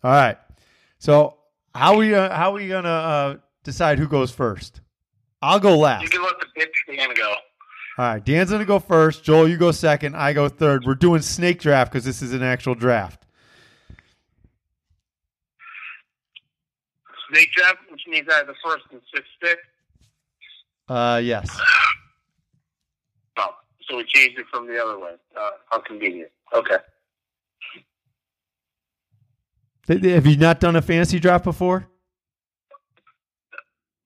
[0.04, 0.38] All right.
[1.00, 1.38] So
[1.74, 4.82] how we uh, how we gonna uh, decide who goes first?
[5.42, 6.04] I'll go last.
[6.04, 7.34] You can let the bitch Dan go.
[7.98, 8.24] All right.
[8.24, 9.24] Dan's gonna go first.
[9.24, 10.16] Joel, you go second.
[10.16, 10.84] I go third.
[10.84, 13.24] We're doing snake draft because this is an actual draft.
[17.30, 19.58] Snake draft, which means I have the first and sixth pick.
[20.88, 21.48] Uh, yes.
[23.88, 25.12] so we changed it from the other way.
[25.36, 26.30] Uh, how convenient.
[26.54, 26.76] Okay.
[29.88, 31.88] Have you not done a fantasy draft before?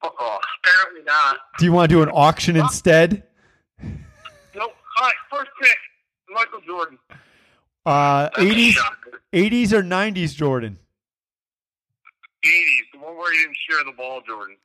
[0.03, 1.39] Oh, apparently not.
[1.59, 3.25] Do you want to do an auction instead?
[5.01, 5.79] All right, first pick,
[6.29, 6.99] Michael Jordan.
[7.87, 8.75] Uh, 80s,
[9.33, 10.79] 80s or 90s Jordan?
[12.45, 12.53] 80s,
[12.93, 14.57] the one where he didn't share the ball, Jordan.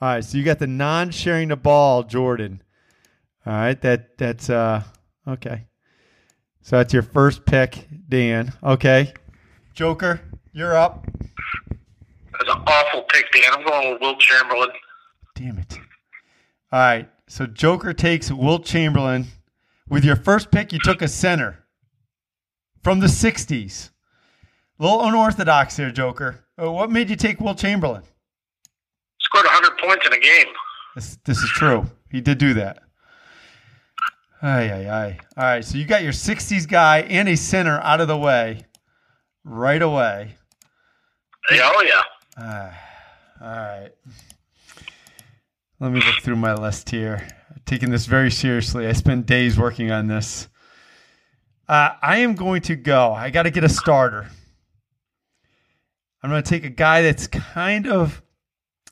[0.00, 2.60] All right, so you got the non-sharing the ball Jordan.
[3.46, 4.82] All right, that that's uh
[5.28, 5.66] okay.
[6.62, 8.52] So that's your first pick, Dan.
[8.64, 9.12] Okay,
[9.74, 10.20] Joker,
[10.52, 11.06] you're up.
[12.32, 13.44] That's an awful pick, Dan.
[13.52, 14.70] I'm going with Wilt Chamberlain.
[15.36, 15.78] Damn it.
[16.72, 19.28] All right, so Joker takes Wilt Chamberlain.
[19.88, 21.64] With your first pick, you took a center
[22.82, 23.90] from the '60s.
[24.78, 26.44] A little unorthodox here, Joker.
[26.60, 28.02] Uh, What made you take Wilt Chamberlain?
[29.20, 30.46] Scored 100 points in a game.
[30.94, 31.86] This, this is true.
[32.10, 32.78] He did do that.
[34.42, 35.18] Ay, ay, ay.
[35.36, 38.64] All right, so you got your 60s guy and a center out of the way
[39.44, 40.36] right away.
[41.50, 42.02] Yeah, oh, yeah.
[42.36, 42.80] Ah,
[43.40, 43.90] all right.
[45.80, 47.26] Let me look through my list here.
[47.66, 48.86] Taking this very seriously.
[48.86, 50.48] I spent days working on this.
[51.66, 53.12] Uh, I am going to go.
[53.12, 54.28] I got to get a starter.
[56.22, 58.22] I'm going to take a guy that's kind of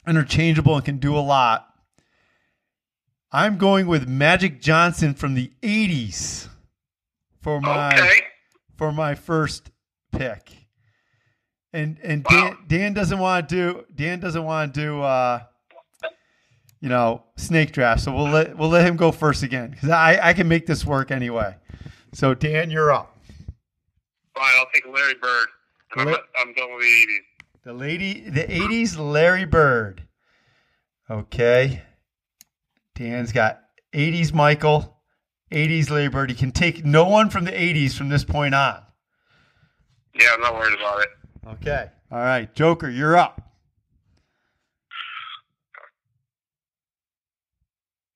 [0.06, 1.66] interchangeable and can do a lot.
[3.30, 6.48] I'm going with Magic Johnson from the 80s
[7.40, 8.20] for my Okay.
[8.76, 9.70] for my first
[10.12, 10.50] pick.
[11.72, 12.48] And and Wow.
[12.50, 15.40] Dan, Dan doesn't want to do Dan doesn't want to do uh
[16.82, 20.18] you know snake draft, so we'll let we'll let him go first again because I
[20.20, 21.56] I can make this work anyway.
[22.12, 23.16] So Dan, you're up.
[24.34, 25.46] Fine, I'll take Larry Bird.
[25.92, 27.18] And I'm, La- I'm going with the 80s.
[27.64, 30.02] The lady, the '80s, Larry Bird.
[31.08, 31.82] Okay,
[32.96, 33.60] Dan's got
[33.94, 34.98] '80s Michael,
[35.52, 36.30] '80s Larry Bird.
[36.30, 38.82] He can take no one from the '80s from this point on.
[40.18, 41.08] Yeah, I'm not worried about it.
[41.46, 43.51] Okay, all right, Joker, you're up.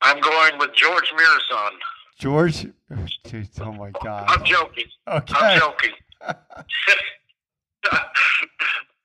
[0.06, 1.70] I'm going with George Mirasan.
[2.18, 2.66] George,
[3.60, 4.24] oh my God.
[4.28, 4.84] I'm joking.
[5.08, 5.34] Okay.
[5.36, 5.90] I'm joking.
[7.92, 7.98] uh,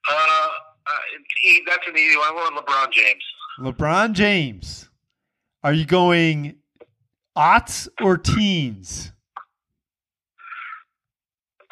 [0.08, 0.48] uh,
[1.38, 2.28] he- that's an easy one.
[2.30, 3.24] I'm going LeBron James.
[3.60, 4.90] LeBron James.
[5.64, 6.56] Are you going
[7.36, 9.12] aughts or teens?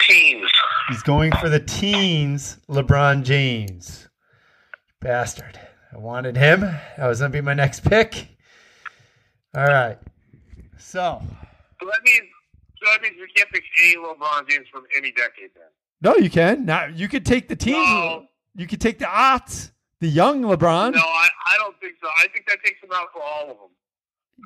[0.02, 0.50] Teens.
[0.90, 4.10] He's going for the teens, LeBron James.
[5.02, 5.60] Bastard.
[5.94, 6.62] I wanted him.
[6.62, 8.28] That was going to be my next pick.
[9.56, 9.98] All right.
[10.78, 11.22] So,
[11.80, 12.28] So that means
[12.82, 15.66] so that means we can't pick any LeBron James from any decade then.
[16.02, 16.66] no, you can.
[16.66, 17.78] Now, you could take the teens.
[17.78, 18.26] No.
[18.56, 20.94] You could take the aughts, the young LeBron.
[20.94, 22.08] No, I, I don't think so.
[22.20, 23.70] I think that takes him out for all of them.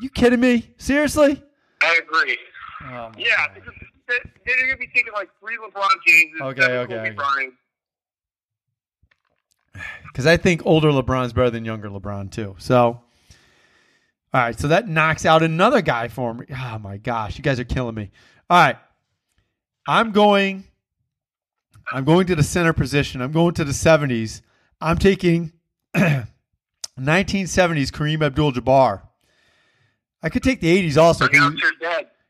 [0.01, 0.73] You kidding me?
[0.77, 1.41] Seriously?
[1.83, 2.37] I agree.
[2.85, 3.51] Oh Yeah, God.
[3.55, 3.73] because
[4.07, 6.41] they- they're going to be taking like three LeBron Jameses.
[6.41, 7.49] Okay, okay, Kobe
[10.07, 12.55] because I think older LeBron's better than younger LeBron too.
[12.59, 13.01] So,
[14.33, 16.45] all right, so that knocks out another guy for me.
[16.49, 18.09] Oh my gosh, you guys are killing me.
[18.49, 18.77] All right,
[19.87, 20.63] I'm going.
[21.91, 23.21] I'm going to the center position.
[23.21, 24.41] I'm going to the 70s.
[24.79, 25.51] I'm taking
[25.95, 26.25] 1970s
[27.91, 29.01] Kareem Abdul-Jabbar.
[30.21, 31.25] I could take the 80s also.
[31.27, 31.37] He-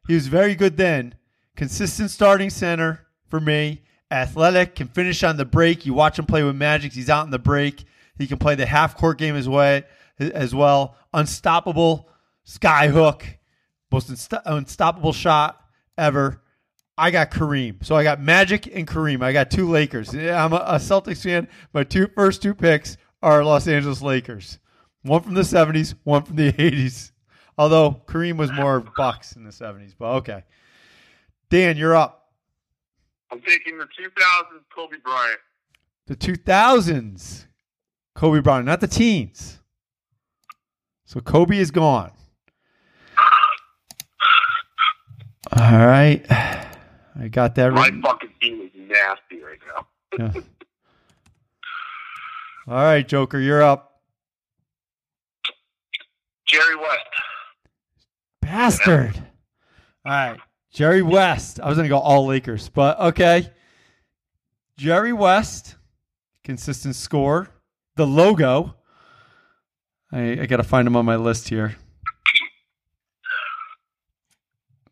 [0.08, 1.16] he was very good then.
[1.56, 3.84] Consistent starting center for me.
[4.10, 5.86] Athletic, can finish on the break.
[5.86, 6.94] You watch him play with Magic.
[6.94, 7.86] He's out in the break.
[8.18, 9.84] He can play the half court game as way
[10.32, 10.96] as well.
[11.14, 12.10] Unstoppable
[12.44, 13.26] sky hook,
[13.92, 14.10] most
[14.46, 15.62] unstoppable shot
[15.98, 16.42] ever.
[16.98, 19.24] I got Kareem, so I got Magic and Kareem.
[19.24, 20.14] I got two Lakers.
[20.14, 21.48] I'm a, a Celtics fan.
[21.74, 24.60] My two first two picks are Los Angeles Lakers.
[25.02, 27.12] One from the '70s, one from the '80s.
[27.58, 30.44] Although Kareem was more Bucks in the '70s, but okay.
[31.50, 32.32] Dan, you're up.
[33.32, 35.40] I'm taking the 2000s Kobe Bryant.
[36.06, 37.46] The 2000s,
[38.16, 39.60] Kobe Bryant, not the teens.
[41.14, 42.12] So Kobe is gone.
[45.56, 47.72] All right, I got that.
[47.72, 47.94] Right.
[47.94, 49.88] My fucking team is nasty right now.
[50.18, 50.42] Yeah.
[52.68, 54.02] All right, Joker, you're up.
[56.48, 57.06] Jerry West.
[58.42, 59.16] Bastard.
[60.04, 60.40] All right.
[60.72, 61.60] Jerry West.
[61.60, 63.52] I was going to go all Lakers, but okay.
[64.78, 65.76] Jerry West,
[66.44, 67.50] consistent score.
[67.98, 68.78] The logo.
[70.14, 71.76] I, I got to find him on my list here.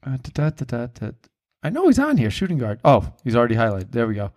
[0.04, 1.12] Uh, da, da, da, da, da.
[1.64, 2.80] I know he's on here, shooting guard.
[2.84, 3.92] Oh, he's already highlighted.
[3.92, 4.32] There we go.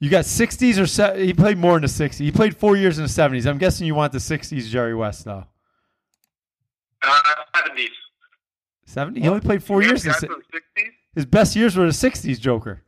[0.00, 2.16] You got 60s or se- he played more in the 60s.
[2.18, 3.46] He played four years in the 70s.
[3.46, 5.44] I'm guessing you want the 60s Jerry West though.
[7.00, 7.20] Uh,
[7.54, 7.86] 70s.
[8.86, 9.20] 70?
[9.20, 10.04] He only played four years.
[10.04, 10.88] in guys si- from the 60s?
[11.14, 12.82] His best years were the 60s, Joker.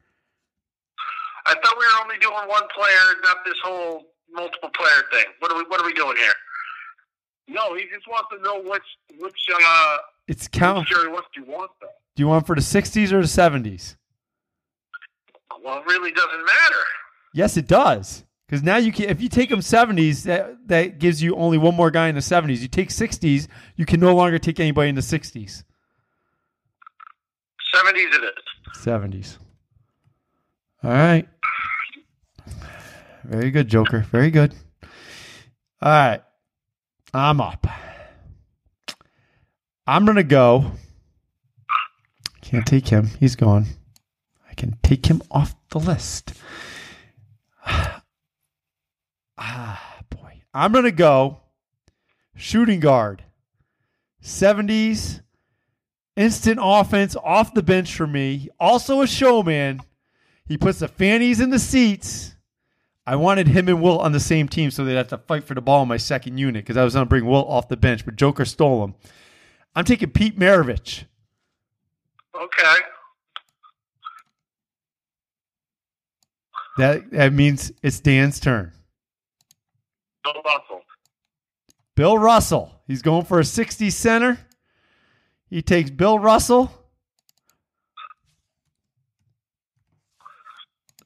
[1.47, 4.03] I thought we were only doing one player, not this whole
[4.33, 5.27] multiple player thing.
[5.39, 6.33] What are we What are we doing here?
[7.49, 8.82] No, he just wants to know which
[9.18, 9.97] which uh
[10.28, 10.88] It's count.
[10.88, 11.88] Jerry West you want though.
[12.16, 13.97] Do you want for the 60s or the 70s?
[15.62, 16.84] Well, it really doesn't matter.
[17.32, 18.24] Yes, it does.
[18.47, 21.74] Because now you can, if you take them 70s, that, that gives you only one
[21.74, 22.61] more guy in the 70s.
[22.61, 25.64] You take 60s, you can no longer take anybody in the 60s.
[27.74, 28.76] 70s it is.
[28.76, 29.38] 70s.
[30.84, 31.26] All right.
[33.24, 34.01] Very good, Joker.
[34.01, 34.55] Very good.
[35.80, 36.22] All right.
[37.15, 37.65] I'm up.
[39.87, 40.73] I'm going to go.
[42.43, 43.07] Can't take him.
[43.21, 43.67] He's gone.
[44.51, 46.35] I can take him off the list.
[49.37, 50.43] Ah, boy.
[50.55, 51.41] I'm going to go
[52.37, 53.25] shooting guard.
[54.23, 55.23] 70s,
[56.17, 58.49] instant offense off the bench for me.
[58.61, 59.81] Also a showman.
[60.47, 62.34] He puts the fannies in the seats.
[63.07, 65.55] I wanted him and Wilt on the same team so they'd have to fight for
[65.55, 67.76] the ball in my second unit because I was going to bring Wilt off the
[67.76, 68.94] bench, but Joker stole him.
[69.74, 71.05] I'm taking Pete Maravich.
[72.34, 72.74] Okay.
[76.76, 78.72] That that means it's Dan's turn.
[80.24, 80.80] Bill Russell.
[81.94, 82.82] Bill Russell.
[82.86, 84.38] He's going for a 60 center.
[85.48, 86.72] He takes Bill Russell.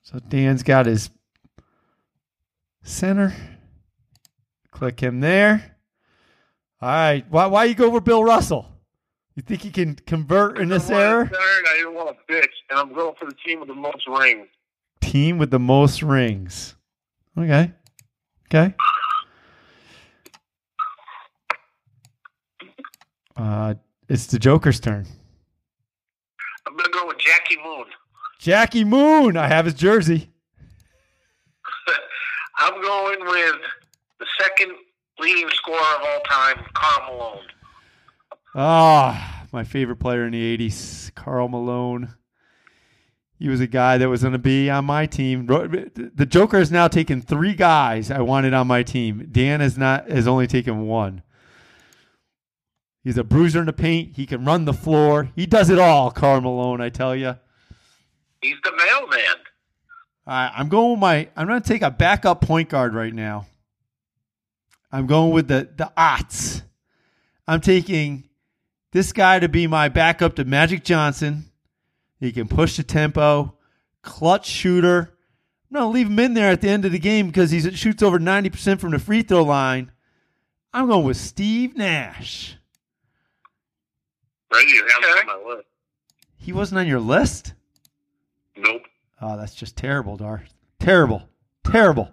[0.03, 1.11] So Dan's got his
[2.89, 3.35] center.
[4.71, 5.77] Click him there.
[6.81, 7.25] All right.
[7.29, 8.67] Why why you go over Bill Russell?
[9.35, 11.31] You think he can convert in this era?
[11.33, 14.49] I didn't want a bitch, and I'm going for the team with the most rings.
[15.01, 16.75] Team with the most rings.
[17.39, 17.73] Okay.
[18.47, 18.75] Okay.
[23.37, 23.75] Uh,
[24.09, 25.07] it's the Joker's turn.
[26.67, 27.85] I'm going to go with Jackie Moon.
[28.41, 29.37] Jackie Moon.
[29.37, 30.31] I have his jersey.
[32.89, 33.57] Going with
[34.19, 34.73] the second
[35.19, 37.45] leading scorer of all time, Karl Malone.
[38.55, 42.15] Ah, my favorite player in the 80s, Karl Malone.
[43.39, 45.45] He was a guy that was going to be on my team.
[45.45, 49.29] The Joker has now taken three guys I wanted on my team.
[49.31, 51.23] Dan has not has only taken one.
[53.05, 54.17] He's a bruiser in the paint.
[54.17, 55.29] He can run the floor.
[55.37, 57.37] He does it all, Karl Malone, I tell you.
[58.41, 59.45] He's the mailman.
[60.29, 61.29] All right, I'm going with my.
[61.37, 63.47] I'm going to take a backup point guard right now.
[64.93, 66.63] I'm going with the the Otts.
[67.47, 68.29] I'm taking
[68.93, 71.47] this guy to be my backup to Magic Johnson.
[72.21, 73.57] He can push the tempo,
[74.03, 75.15] clutch shooter.
[75.71, 77.61] I'm going to leave him in there at the end of the game because he
[77.61, 79.93] shoots over 90% from the free throw line.
[80.75, 82.57] I'm going with Steve Nash.
[84.53, 84.67] Right?
[84.67, 85.21] You Okay.
[85.21, 85.69] on my list.
[86.37, 87.55] He wasn't on your list?
[88.57, 88.83] Nope.
[89.21, 90.55] Oh, that's just terrible, Darth.
[90.79, 91.29] Terrible.
[91.65, 92.13] Terrible.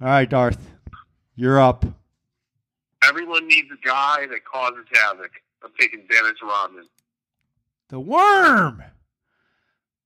[0.00, 0.58] All right, Darth.
[1.34, 1.84] You're up.
[3.08, 5.30] Everyone needs a guy that causes havoc.
[5.64, 6.86] I'm taking Dennis Rodman.
[7.88, 8.82] The Worm.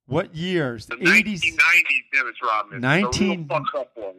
[0.07, 0.87] What years?
[0.87, 2.81] The 80s, 1990s Dennis Rodman.
[2.81, 4.15] 19 The real fucked up one.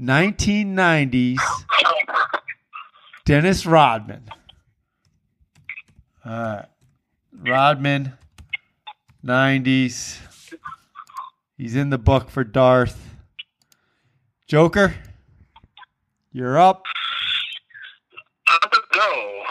[0.00, 1.38] 1990s.
[3.24, 4.24] Dennis Rodman.
[6.24, 6.66] All right.
[7.32, 8.14] Rodman,
[9.24, 10.18] 90s.
[11.60, 13.16] He's in the book for Darth.
[14.46, 14.94] Joker,
[16.32, 16.86] you're up.
[18.48, 19.42] I'm going to go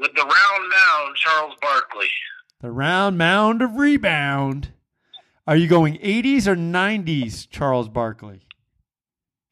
[0.00, 2.08] with the round down Charles Barkley.
[2.60, 4.72] The round mound of rebound.
[5.46, 8.40] Are you going 80s or 90s, Charles Barkley?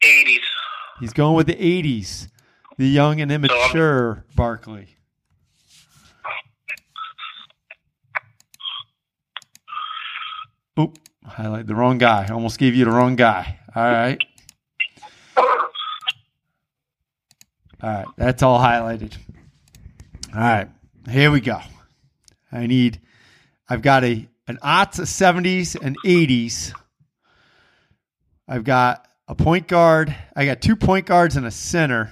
[0.03, 0.39] 80s.
[0.99, 2.27] He's going with the 80s.
[2.77, 4.97] The young and immature Barkley.
[10.77, 10.97] Oop,
[11.29, 12.25] highlight the wrong guy.
[12.27, 13.59] I Almost gave you the wrong guy.
[13.75, 14.21] All right.
[17.81, 19.15] All right, that's all highlighted.
[20.33, 20.67] All right,
[21.09, 21.59] here we go.
[22.51, 22.99] I need,
[23.69, 26.73] I've got a an odds of 70s, and 80s.
[28.47, 30.13] I've got a point guard.
[30.35, 32.11] I got two point guards and a center.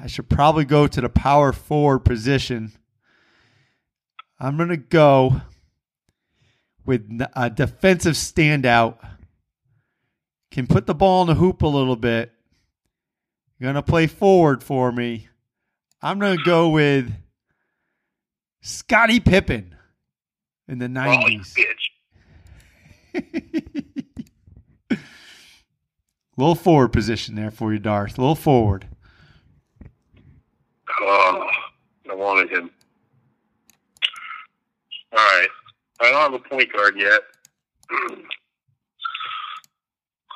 [0.00, 2.72] I should probably go to the power forward position.
[4.40, 5.42] I'm going to go
[6.84, 8.96] with a defensive standout,
[10.50, 12.32] can put the ball in the hoop a little bit,
[13.60, 15.28] going to play forward for me.
[16.02, 17.12] I'm going to go with
[18.60, 19.74] Scottie Pippen
[20.68, 21.56] in the 90s.
[26.36, 28.18] little forward position there for you, Darth.
[28.18, 28.88] little forward.
[31.00, 31.48] Oh,
[32.10, 32.70] I wanted him.
[35.12, 35.48] All right.
[36.02, 37.20] I don't have a point guard yet.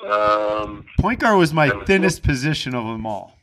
[0.10, 3.36] um, Point guard was my thinnest position of them all.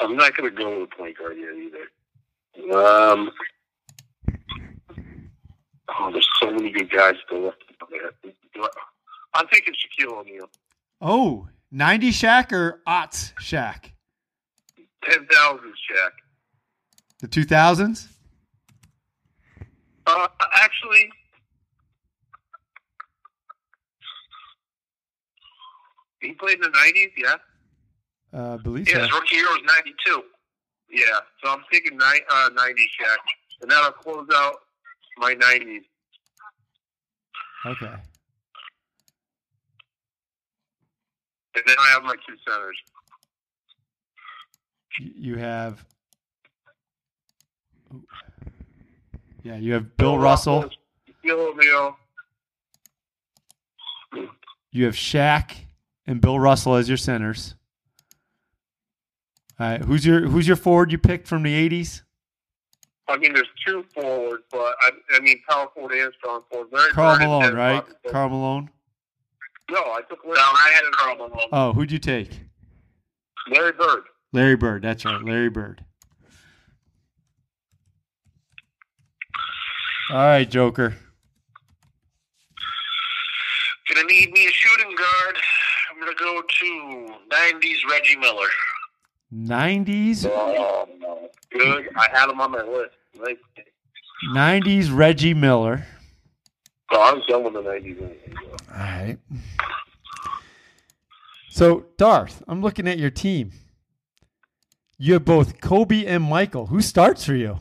[0.00, 2.76] I'm not going to go with a point guard yet either.
[2.76, 3.30] Um,
[5.88, 7.62] oh, there's so many good guys still left.
[9.34, 10.50] I'm taking Shaquille O'Neal.
[11.00, 13.92] Oh, 90 Shaq or Otts Shaq?
[15.04, 16.10] Ten thousand Shaq.
[17.20, 18.08] The 2000s?
[20.08, 21.10] Uh, actually,
[26.20, 27.12] he played in the '90s.
[27.16, 27.34] Yeah.
[28.32, 29.00] Uh, I believe Yeah, so.
[29.02, 30.22] his rookie year was '92.
[30.90, 31.04] Yeah,
[31.42, 33.16] so I'm taking ni- uh, '90 Shaq,
[33.60, 34.56] and that'll close out
[35.18, 35.82] my '90s.
[37.66, 37.94] Okay.
[41.54, 42.78] And then I have my two centers.
[45.00, 45.84] You- You have.
[47.92, 48.06] Ooh.
[49.48, 50.68] Yeah, you have Bill Russell.
[51.22, 51.96] Bill O'Neal.
[54.70, 55.52] You have Shaq
[56.06, 57.54] and Bill Russell as your centers.
[59.58, 62.02] All right, who's your who's your forward you picked from the '80s?
[63.08, 66.68] I mean, there's two forwards, but I, I mean, power forward and strong forward.
[66.70, 67.72] Larry Karl Bird Malone, right?
[67.76, 68.12] Robinson.
[68.12, 68.70] Karl Malone.
[69.70, 70.36] No, I took Larry.
[70.36, 71.48] No, I had Karl Malone.
[71.52, 72.38] Oh, who'd you take?
[73.50, 74.02] Larry Bird.
[74.34, 74.82] Larry Bird.
[74.82, 75.86] That's right, Larry Bird.
[80.10, 80.94] All right, Joker.
[83.92, 85.36] Gonna need me a shooting guard.
[85.90, 88.48] I'm gonna go to '90s Reggie Miller.
[89.34, 91.88] '90s, Oh no, good.
[91.96, 92.94] I had him on my list.
[93.18, 93.38] Like,
[94.34, 95.86] '90s Reggie Miller.
[96.92, 98.00] oh, I was done with the '90s.
[98.70, 99.18] All right.
[101.50, 103.50] So, Darth, I'm looking at your team.
[104.96, 106.66] You have both Kobe and Michael.
[106.66, 107.60] Who starts for you?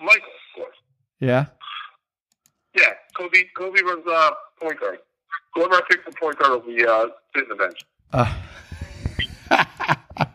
[0.00, 0.76] Michael, of course.
[1.20, 1.46] Yeah.
[2.74, 3.44] Yeah, Kobe.
[3.56, 4.30] Kobe runs uh,
[4.60, 4.98] point guard.
[5.54, 7.80] Whoever I pick for point guard will be uh, sitting the bench.
[8.12, 8.34] Uh,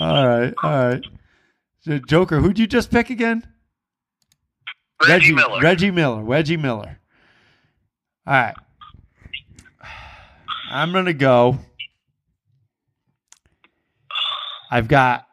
[0.00, 0.54] all right.
[0.62, 1.04] All right.
[2.06, 3.46] Joker, who'd you just pick again?
[5.06, 5.60] Reggie, Miller.
[5.60, 6.22] Reggie Miller.
[6.22, 6.98] Reggie Miller.
[8.26, 8.54] All right.
[10.70, 11.58] I'm gonna go.
[14.70, 15.27] I've got.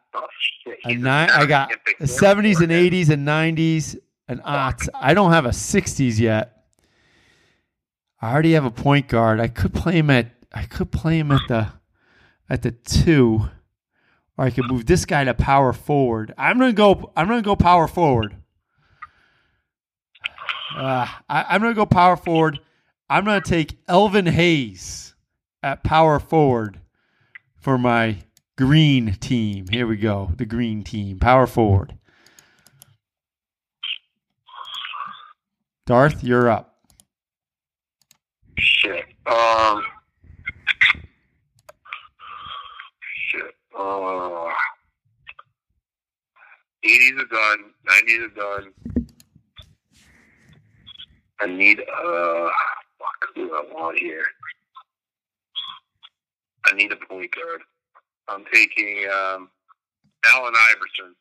[0.84, 1.30] A nine.
[1.30, 2.08] I got Can't pick a him.
[2.08, 3.96] 70s and 80s and 90s
[4.28, 4.88] and aughts.
[4.94, 6.64] I don't have a 60s yet.
[8.20, 9.40] I already have a point guard.
[9.40, 10.30] I could play him at.
[10.52, 11.68] I could play him at the
[12.48, 13.48] at the two,
[14.38, 16.32] or I could move this guy to power forward.
[16.38, 17.12] I'm gonna go.
[17.14, 18.36] I'm gonna go power forward.
[20.76, 22.58] Uh, I, I'm gonna go power forward.
[23.08, 25.14] I'm gonna take Elvin Hayes
[25.62, 26.80] at power forward
[27.56, 28.16] for my
[28.56, 29.68] green team.
[29.68, 30.32] Here we go.
[30.36, 31.96] The green team, power forward.
[35.86, 36.80] Darth, you're up.
[38.58, 39.04] Shit.
[39.26, 39.82] Um.
[43.28, 43.54] Shit.
[43.78, 44.48] Uh.
[46.84, 47.58] 80s are done.
[47.88, 48.72] 90s are done.
[51.40, 52.48] I need uh.
[52.98, 54.24] Fuck who I want here.
[56.64, 57.60] I need a point guard.
[58.28, 59.48] I'm taking um,
[60.24, 61.14] Allen Iverson.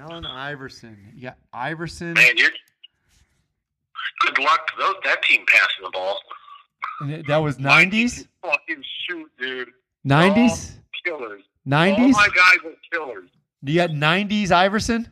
[0.00, 0.96] Allen Iverson.
[1.14, 2.14] Yeah, Iverson.
[2.14, 2.50] Man, you're
[4.20, 4.66] good luck.
[4.68, 6.18] to Those that team passing the ball.
[7.02, 8.26] It- that was 90s?
[8.42, 9.68] Fucking shoot, dude.
[10.06, 10.72] 90s?
[11.04, 11.42] Killers.
[11.64, 12.16] Nineties.
[12.16, 12.28] All 90s?
[12.28, 13.28] my guys are killers.
[13.62, 15.10] You got 90s Iverson?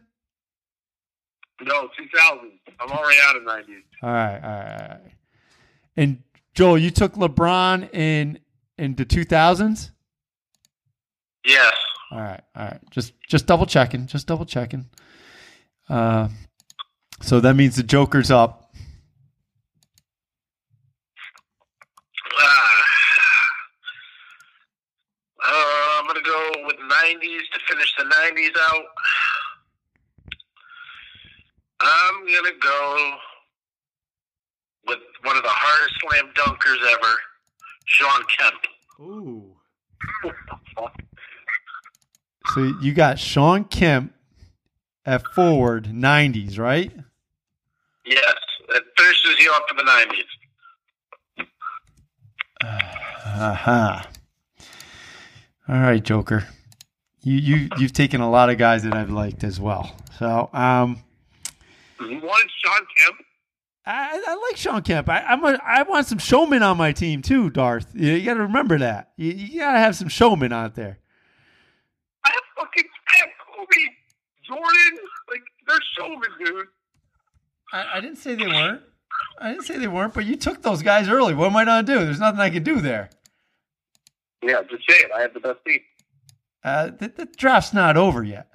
[1.60, 2.52] No, 2000.
[2.80, 3.82] I'm already out of 90s.
[4.02, 5.00] All right, all right, all right.
[5.96, 6.22] And
[6.54, 8.38] Joel, you took LeBron in
[8.78, 9.90] in the 2000s?
[11.44, 11.74] Yes.
[12.10, 12.80] All right, all right.
[12.90, 14.86] Just just double checking, just double checking.
[15.88, 16.28] Uh,
[17.20, 18.72] so that means the Joker's up.
[22.38, 22.84] Ah.
[25.46, 28.84] Uh, I'm going to go with 90s to finish the 90s out.
[31.80, 33.16] I'm going to go
[34.86, 37.14] with one of the hardest slam dunkers ever,
[37.86, 38.66] Shawn Kemp.
[39.00, 39.56] Ooh.
[42.54, 44.14] So you got Shawn Kemp
[45.04, 46.92] at forward 90s, right?
[48.06, 48.34] Yes,
[48.68, 51.46] it finishes you off for the 90s.
[53.26, 54.02] Uh-huh.
[55.68, 56.46] All right, Joker.
[57.22, 59.96] You you you've taken a lot of guys that I've liked as well.
[60.18, 60.98] So um
[62.00, 63.16] You wanted Shawn Kemp?
[63.86, 65.08] I, I like Shawn Kemp.
[65.08, 67.86] I, I'm a, I want some showmen on my team too, Darth.
[67.94, 69.10] You, you got to remember that.
[69.16, 71.00] You, you got to have some showmen out there.
[72.24, 73.82] I have fucking I have Kobe
[74.54, 74.98] Jordan.
[75.30, 76.66] Like they're showmen, dude.
[77.72, 78.82] I, I didn't say they weren't.
[79.40, 81.34] I didn't say they weren't, but you took those guys early.
[81.34, 82.04] What am I going to do?
[82.04, 83.10] There's nothing I can do there.
[84.42, 85.10] Yeah, just say it.
[85.14, 85.80] I have the best team.
[86.62, 88.48] Uh, the, the draft's not over yet.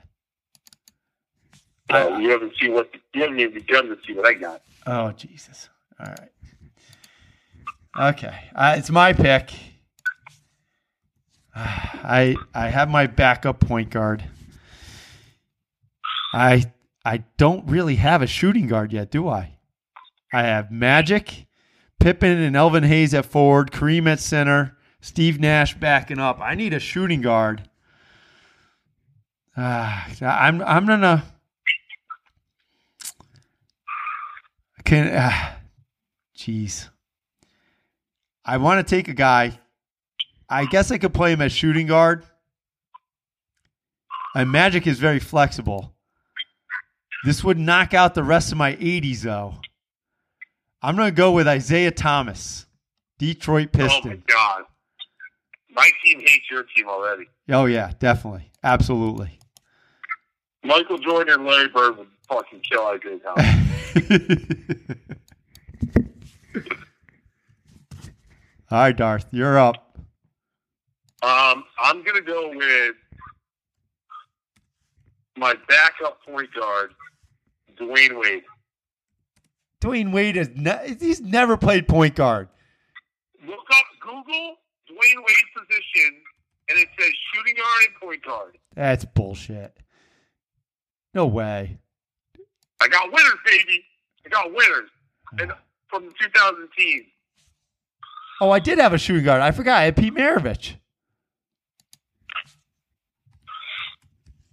[1.91, 4.61] Oh, you haven't seen what you haven't even begun to see what I got.
[4.85, 5.69] Oh Jesus!
[5.99, 6.29] All right.
[8.13, 9.51] Okay, uh, it's my pick.
[11.55, 14.23] I I have my backup point guard.
[16.33, 16.71] I
[17.05, 19.57] I don't really have a shooting guard yet, do I?
[20.31, 21.47] I have Magic,
[21.99, 26.39] Pippen, and Elvin Hayes at forward, Kareem at center, Steve Nash backing up.
[26.39, 27.67] I need a shooting guard.
[29.57, 31.23] Uh, I'm I'm gonna.
[34.85, 35.55] Can uh,
[36.37, 36.89] jeez.
[38.45, 39.59] I want to take a guy.
[40.49, 42.25] I guess I could play him as shooting guard.
[44.33, 45.93] And Magic is very flexible.
[47.25, 49.55] This would knock out the rest of my 80s, though.
[50.81, 52.65] I'm going to go with Isiah Thomas,
[53.17, 54.05] Detroit Pistons.
[54.05, 54.63] Oh my god,
[55.71, 57.25] my team hates your team already.
[57.49, 58.49] Oh, yeah, definitely.
[58.63, 59.37] Absolutely.
[60.63, 63.55] Michael Jordan and Larry Bird would fucking kill Isiah Thomas.
[68.71, 69.97] All right, Darth, you're up.
[71.23, 72.95] Um, I'm gonna go with
[75.35, 76.91] my backup point guard,
[77.79, 78.43] Dwyane Wade.
[79.81, 82.49] Dwyane Wade is ne- he's never played point guard.
[83.45, 84.55] Look up Google
[84.89, 86.21] Dwyane Wade's position,
[86.69, 88.57] and it says shooting guard and point guard.
[88.75, 89.77] That's bullshit.
[91.13, 91.77] No way.
[92.81, 93.83] I got winners, baby.
[94.25, 94.89] I got winners,
[95.33, 95.37] oh.
[95.41, 95.53] and
[95.87, 97.05] from the 2000 team.
[98.41, 99.41] Oh, I did have a shooting guard.
[99.41, 99.79] I forgot.
[99.79, 100.75] I had Pete Maravich.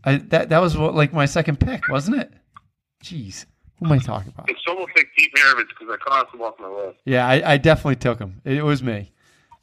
[0.04, 2.32] I, that that was what, like my second pick, wasn't it?
[3.06, 3.46] Jeez,
[3.78, 4.50] who am I talking about?
[4.50, 6.98] It's almost like Pete Maravich because I crossed him off my list.
[7.04, 8.40] Yeah, I, I definitely took him.
[8.44, 9.12] It, was me.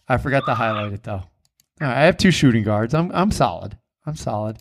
[0.07, 1.11] I forgot to highlight it though.
[1.11, 1.27] All
[1.81, 2.93] right, I have two shooting guards.
[2.93, 3.77] I'm I'm solid.
[4.05, 4.59] I'm solid.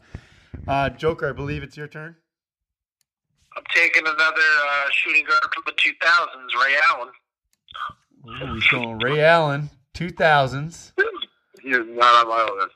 [0.66, 2.16] Uh, Joker, I believe it's your turn.
[3.56, 8.56] I'm taking another uh, shooting guard from the 2000s, Ray Allen.
[8.56, 10.92] Ooh, going Ray Allen, two thousands.
[11.62, 12.74] He is not on my list.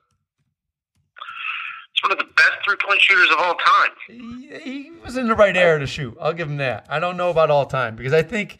[1.97, 3.91] He's one of the best three-point shooters of all time.
[4.07, 6.17] He, he was in the right era to shoot.
[6.21, 6.87] I'll give him that.
[6.89, 8.59] I don't know about all time because I think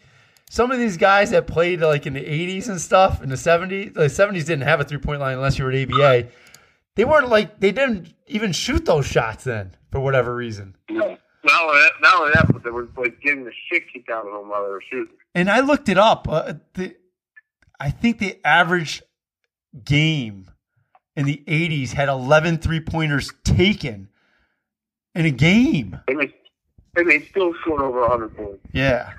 [0.49, 3.95] some of these guys that played like in the 80s and stuff in the 70s,
[3.95, 6.29] the 70s didn't have a three point line unless you were at ABA.
[6.95, 10.77] They weren't like they didn't even shoot those shots then for whatever reason.
[10.89, 14.27] Not only that, not only that, but they were like getting the shit kicked out
[14.27, 15.15] of them while they were shooting.
[15.35, 16.27] And I looked it up.
[16.29, 16.97] Uh, the,
[17.79, 19.03] I think the average
[19.85, 20.51] game
[21.17, 24.09] in the 80s had 11 three pointers taken
[25.15, 25.99] in a game.
[26.09, 26.35] And they,
[26.97, 28.61] and they still scored over 100 points.
[28.73, 29.15] Yeah.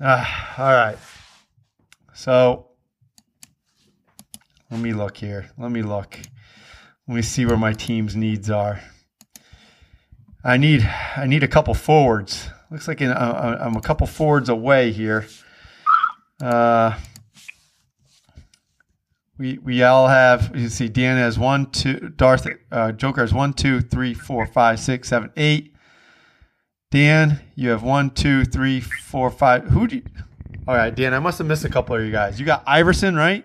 [0.00, 0.24] Uh,
[0.58, 0.98] all right.
[2.12, 2.66] So
[4.70, 5.50] let me look here.
[5.56, 6.18] Let me look.
[7.08, 8.80] Let me see where my team's needs are.
[10.42, 10.82] I need
[11.16, 12.48] I need a couple forwards.
[12.70, 15.26] Looks like in, uh, I'm a couple forwards away here.
[16.42, 16.98] Uh,
[19.38, 20.52] we we all have.
[20.54, 22.12] You see, Dan has one, two.
[22.16, 25.74] Darth uh, Joker has one, two, three, four, five, six, seven, eight.
[26.90, 29.64] Dan, you have one, two, three, four, five.
[29.64, 30.02] Who do you?
[30.68, 32.40] All right, Dan, I must have missed a couple of you guys.
[32.40, 33.44] You got Iverson, right?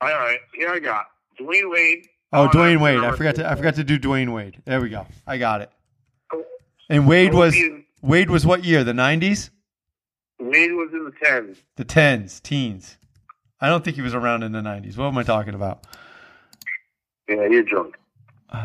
[0.00, 1.06] All right, here I got
[1.40, 2.06] Dwyane Wade.
[2.32, 3.00] Oh, on Dwyane Wade.
[3.00, 3.50] I forgot to.
[3.50, 4.60] I forgot to do Dwyane Wade.
[4.64, 5.06] There we go.
[5.26, 5.70] I got it.
[6.90, 7.56] And Wade was
[8.02, 8.84] Wade was what year?
[8.84, 9.50] The nineties,
[10.38, 11.56] Wade was in the 10s.
[11.76, 12.97] the tens, teens.
[13.60, 14.96] I don't think he was around in the nineties.
[14.96, 15.84] What am I talking about?
[17.28, 17.96] Yeah, you're drunk.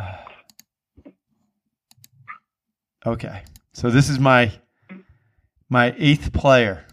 [3.05, 4.49] Okay, so this is my
[5.69, 6.85] my eighth player.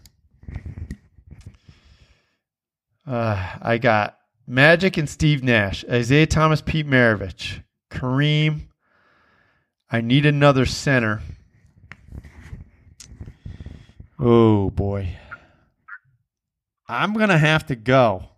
[3.07, 8.67] Uh, I got Magic and Steve Nash, Isiah Thomas, Pete Maravich, Kareem.
[9.89, 11.21] I need another center.
[14.19, 15.17] Oh boy,
[16.91, 18.31] I'm gonna have to go.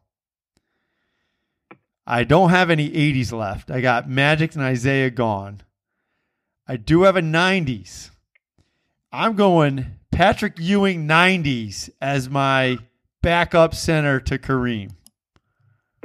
[2.05, 3.71] I don't have any 80s left.
[3.71, 5.61] I got Magic and Isiah gone.
[6.67, 8.11] I do have a 90s.
[9.11, 12.77] I'm going Patrick Ewing 90s as my
[13.23, 14.91] backup center to Kareem.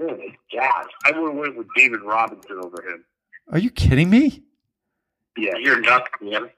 [0.00, 0.86] Oh my God.
[1.04, 3.04] I would have went with David Robinson over him.
[3.52, 4.42] Are you kidding me?
[5.36, 6.48] Yeah, you're nuts, man.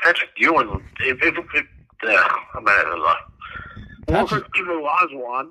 [0.00, 1.66] Patrick Ewing, if, if, if,
[2.08, 3.20] uh, I'm out of lie.
[4.06, 5.50] Patrick- Olajuwon.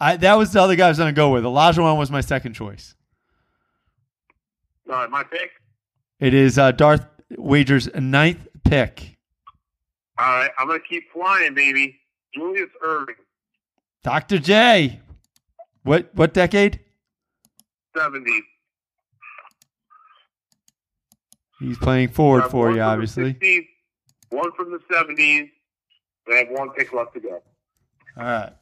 [0.00, 1.44] I, that was the other guy I was going to go with.
[1.44, 2.94] Olajuwon was my second choice.
[4.88, 5.50] All right, my pick.
[6.20, 9.18] It is uh, Darth wagers ninth pick.
[10.18, 12.00] All right, I'm gonna keep flying, baby.
[12.34, 13.14] Julius Erving,
[14.02, 14.38] Dr.
[14.38, 15.00] J.
[15.84, 16.80] What what decade?
[17.96, 18.40] 70s.
[21.60, 23.34] He's playing forward for you, obviously.
[23.34, 23.66] 60s,
[24.30, 25.50] one from the 70s.
[26.30, 27.42] I have one pick left to go.
[28.18, 28.52] All right.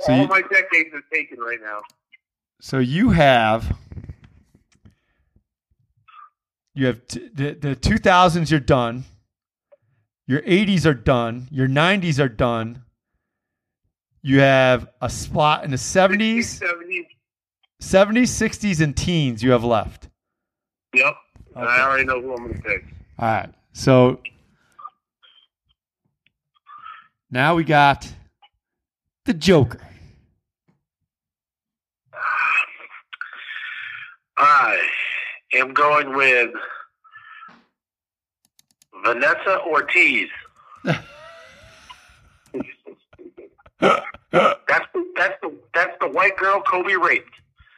[0.00, 1.80] So All you, my decades are taken right now.
[2.60, 3.76] so you have
[6.74, 8.50] you have t- the the two thousands.
[8.50, 9.04] You're done.
[10.26, 11.48] Your eighties are done.
[11.50, 12.82] Your nineties are done.
[14.22, 17.04] You have a spot in the seventies, 70s.
[17.80, 19.42] seventies, sixties, and teens.
[19.42, 20.08] You have left.
[20.94, 21.14] Yep.
[21.56, 22.84] And I already know who I'm gonna pick.
[23.18, 23.50] All right.
[23.72, 24.20] So
[27.34, 28.08] now we got
[29.24, 29.80] the Joker.
[34.36, 34.78] I
[35.52, 36.52] am going with
[39.04, 40.28] Vanessa Ortiz.
[43.80, 47.34] That's the, that's the that's the white girl Kobe raped.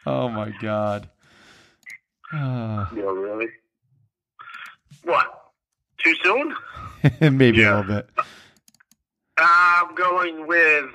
[0.07, 1.09] Oh my God.
[2.33, 3.47] Uh, Yeah, really?
[5.05, 5.53] What?
[6.03, 6.57] Too soon?
[7.37, 8.11] maybe a little bit.
[9.39, 10.87] I'm going with.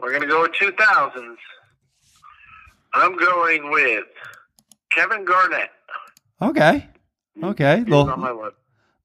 [0.00, 1.38] We're gonna go with two thousands.
[2.92, 4.04] I'm going with
[4.90, 5.70] Kevin Garnett.
[6.40, 6.88] Okay.
[7.42, 7.78] Okay.
[7.84, 8.50] He was on Little,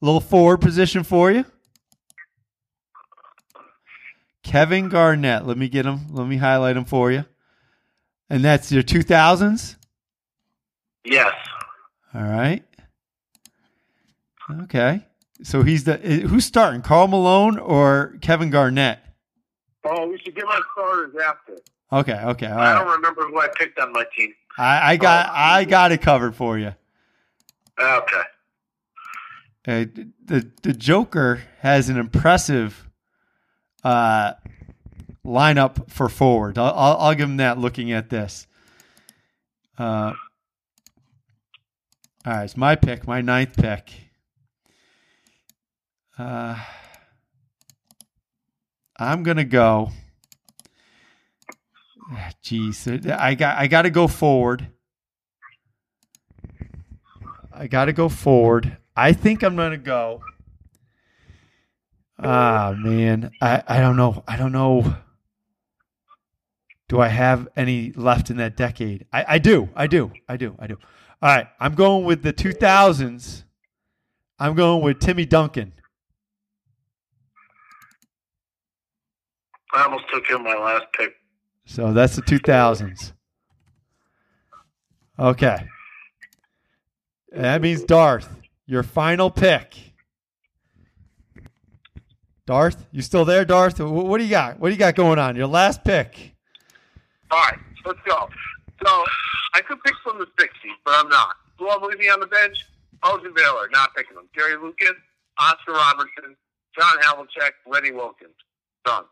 [0.01, 1.45] little forward position for you.
[4.43, 5.45] Kevin Garnett.
[5.45, 6.07] Let me get him.
[6.11, 7.25] Let me highlight him for you.
[8.29, 9.75] And that's your 2000s?
[11.03, 11.33] Yes.
[12.13, 12.63] All right.
[14.63, 15.05] Okay.
[15.41, 16.81] So he's the who's starting?
[16.81, 18.99] Karl Malone or Kevin Garnett?
[19.85, 21.57] Oh, we should give our starters after.
[21.91, 22.19] Okay.
[22.19, 22.47] Okay.
[22.47, 22.79] I right.
[22.79, 24.33] don't remember who I picked on my team.
[24.57, 26.75] I, I got I got it covered for you.
[27.79, 28.21] Okay.
[29.67, 29.85] Uh,
[30.25, 32.89] the the Joker has an impressive
[33.83, 34.33] uh,
[35.25, 36.57] lineup for forward.
[36.57, 37.57] I'll, I'll, I'll give him that.
[37.57, 38.47] Looking at this,
[39.77, 40.13] uh,
[42.25, 44.08] all right, it's my pick, my ninth pick.
[46.19, 46.59] Uh,
[48.97, 49.91] I'm gonna go.
[52.43, 54.67] Jeez, I got I got to go forward.
[57.53, 58.77] I got to go forward.
[58.95, 60.21] I think I'm to go.
[62.17, 63.31] Ah, man.
[63.41, 64.23] I, I don't know.
[64.27, 64.95] I don't know.
[66.87, 69.05] Do I have any left in that decade?
[69.13, 69.69] I, I do.
[69.75, 70.11] I do.
[70.27, 70.55] I do.
[70.59, 70.77] I do.
[71.21, 71.47] All right.
[71.59, 73.43] I'm going with the 2000s.
[74.39, 75.73] I'm going with Timmy Duncan.
[79.73, 81.13] I almost took him my last pick.
[81.65, 83.13] So that's the 2000s.
[85.19, 85.67] Okay.
[87.31, 88.29] That means Darth,
[88.65, 89.75] your final pick.
[92.47, 93.79] Darth, you still there, Darth?
[93.79, 94.59] What do you got?
[94.59, 95.35] What do you got going on?
[95.35, 96.33] Your last pick.
[97.29, 98.27] All right, let's go.
[98.83, 99.03] So
[99.53, 100.49] I could pick from the 60s,
[100.83, 101.35] but I'm not.
[101.59, 102.65] Who I'm leaving on the bench?
[103.03, 104.27] Elgin Baylor, not picking them.
[104.35, 104.95] Jerry Lucas,
[105.37, 106.35] Oscar Robertson,
[106.77, 108.33] John Havlicek, Lenny Wilkens.
[108.83, 109.03] Done.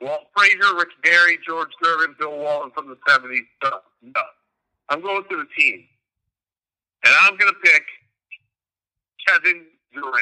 [0.00, 3.40] Walt Frazier, Rick Barry, George Gervin, Bill Walton from the 70s.
[3.62, 3.70] No,
[4.12, 4.24] Done.
[4.88, 5.84] I'm going to the team.
[7.04, 7.82] And I'm going to pick
[9.26, 10.16] Kevin Durant.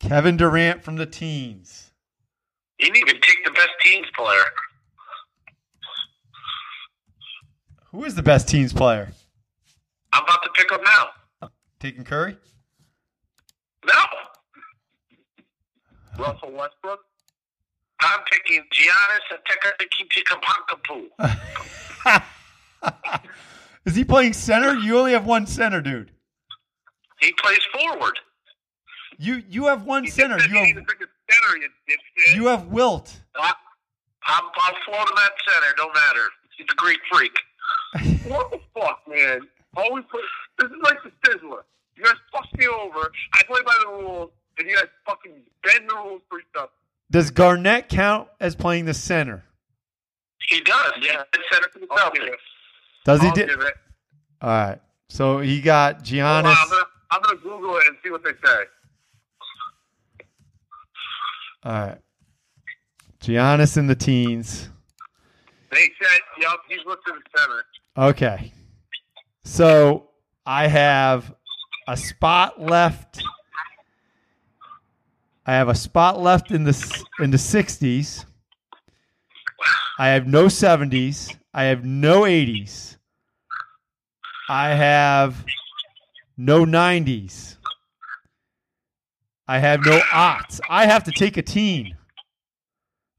[0.00, 1.92] Kevin Durant from the teens.
[2.78, 4.44] You didn't even take the best teams player.
[7.92, 9.12] Who is the best teens player?
[10.12, 11.48] I'm about to pick him now.
[11.78, 12.36] Taking Curry?
[13.86, 13.94] No.
[16.18, 17.00] Russell Westbrook.
[18.00, 19.26] I'm picking Giannis
[21.22, 22.22] Antetokounmpo.
[23.86, 24.74] is he playing center?
[24.74, 26.10] You only have one center, dude.
[27.20, 28.18] He plays forward.
[29.18, 30.38] You you have one He center.
[30.38, 31.68] You have to pick a center, you
[32.34, 33.16] you have Wilt.
[33.36, 33.52] I,
[34.26, 35.74] I'm, I'll float him at center.
[35.76, 36.28] Don't matter.
[36.56, 37.32] He's a Greek freak.
[38.24, 39.40] What the fuck, man?
[39.76, 40.22] Always put.
[40.58, 41.62] This is like the Sizzler.
[41.96, 43.12] You guys fuck me over.
[43.34, 45.32] I play by the rules, and you guys fucking
[45.62, 46.70] bend the rules for stuff.
[47.10, 49.44] Does Garnett count as playing the center?
[50.48, 50.92] He does.
[51.00, 51.22] Yeah.
[51.52, 52.34] Center for the I'll Celtics.
[53.04, 53.28] Does he?
[53.28, 53.74] I'll Di- give it.
[54.42, 54.80] All right.
[55.08, 56.44] So he got Giannis.
[56.44, 56.82] on, I'm gonna,
[57.12, 58.64] I'm gonna Google it and see what they say.
[61.64, 61.98] All right.
[63.20, 64.68] Giannis in the teens.
[65.70, 67.64] They said, "Yup, he's listed as center."
[68.10, 68.52] Okay.
[69.44, 70.10] So
[70.44, 71.34] I have
[71.88, 73.22] a spot left.
[75.46, 78.24] I have a spot left in the in the 60s.
[79.98, 81.36] I have no 70s.
[81.52, 82.96] I have no 80s.
[84.48, 85.44] I have
[86.36, 87.56] no 90s.
[89.46, 90.60] I have no aughts.
[90.68, 91.96] I have to take a teen.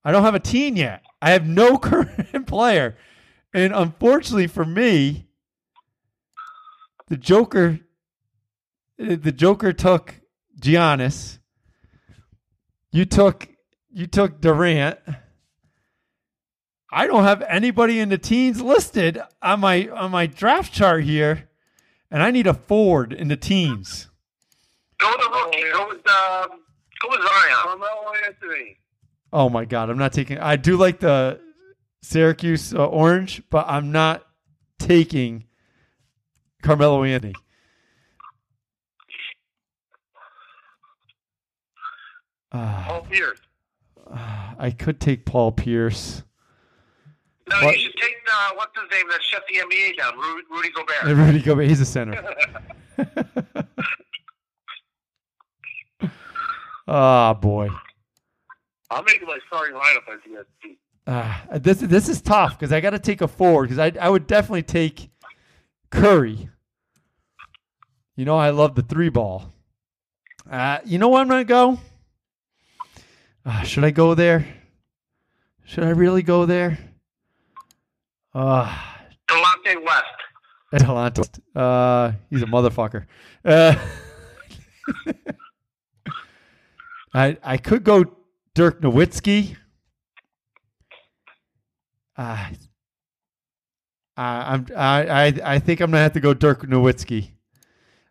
[0.04, 1.04] I don't have a teen yet.
[1.22, 2.98] I have no current player.
[3.54, 5.28] And unfortunately for me,
[7.08, 7.80] the Joker
[9.00, 10.16] eh, the Joker took
[10.60, 11.40] Giannis.
[12.96, 13.50] You took
[13.92, 14.98] you took Durant.
[16.90, 21.50] I don't have anybody in the teens listed on my on my draft chart here,
[22.10, 24.10] and I need a forward in the teens.
[24.98, 25.72] Go with the rookie.
[25.74, 26.62] Go with um,
[27.02, 27.58] go with Zion.
[27.64, 28.78] Carmelo Anthony.
[29.34, 30.40] Oh my god, I'm not taking.
[30.40, 31.42] I do like the
[32.02, 34.26] Syracuse uh, orange, but I'm not
[34.80, 35.48] taking
[36.64, 37.34] Carmelo Anthony.
[42.88, 43.40] Paul Pierce.
[44.60, 46.24] I could take Paul Pierce.
[47.50, 47.76] No, What?
[47.78, 51.04] you should take uh, what's his name that shut the NBA down, Rudy, Rudy Gobert.
[51.18, 52.24] Rudy Gobert, he's a center.
[56.88, 57.70] Ah, boy.
[58.92, 60.76] I'll make my starting lineup as you
[61.08, 64.10] Uh, this this is tough because I got to take a forward because I I
[64.10, 65.10] would definitely take
[65.90, 66.50] Curry.
[68.16, 69.52] You know I love the three ball.
[70.50, 71.80] Uh, you know where I'm gonna go?
[73.46, 74.48] Uh, should I go there?
[75.66, 76.80] Should I really go there?
[78.34, 78.76] Uh,
[79.28, 80.04] Delonte West.
[80.74, 81.24] Atlanta.
[81.56, 83.06] Uh, he's a motherfucker.
[83.44, 83.76] Uh,
[87.14, 88.04] I I could go
[88.56, 89.56] Dirk Nowitzki.
[92.18, 92.50] Uh,
[94.18, 97.30] I, I'm I, I I think I'm gonna have to go Dirk Nowitzki.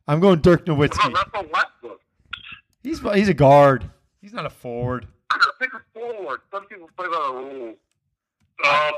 [0.07, 1.13] I'm going Dirk Nowitzki.
[2.83, 3.91] He's he's a guard.
[4.23, 5.07] He's not a forward.
[5.59, 6.41] Pick a forward.
[6.53, 7.77] Some people play by the rules.
[8.65, 8.91] Oh.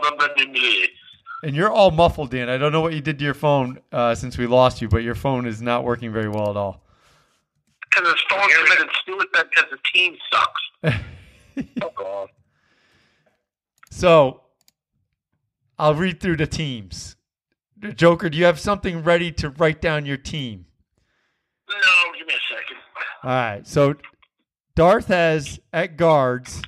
[1.42, 2.48] And you're all muffled, Dan.
[2.48, 5.02] I don't know what you did to your phone uh, since we lost you, but
[5.02, 6.82] your phone is not working very well at all.
[7.90, 11.00] Because the Stones committed suicide because the team sucks.
[11.82, 12.28] Oh, God.
[13.90, 14.42] So
[15.78, 17.16] I'll read through the teams.
[17.94, 20.66] Joker, do you have something ready to write down your team?
[21.68, 22.76] No, give me a second.
[23.24, 23.66] All right.
[23.66, 23.94] So
[24.76, 26.62] Darth has at guards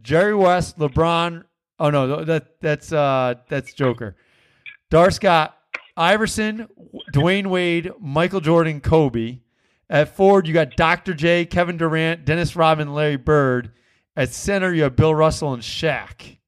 [0.00, 1.44] Jerry West, LeBron.
[1.78, 4.16] Oh no, that that's uh that's Joker.
[4.88, 5.58] Darth's got
[5.96, 6.68] Iverson,
[7.12, 9.40] Dwyane Wade, Michael Jordan, Kobe.
[9.88, 11.14] At Ford, you got Dr.
[11.14, 13.72] J, Kevin Durant, Dennis Rodman, Larry Bird.
[14.16, 16.38] At center, you have Bill Russell and Shaq.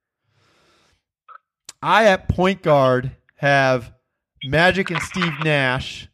[1.83, 3.93] I at point guard have
[4.45, 6.09] Magic and Steve Nash.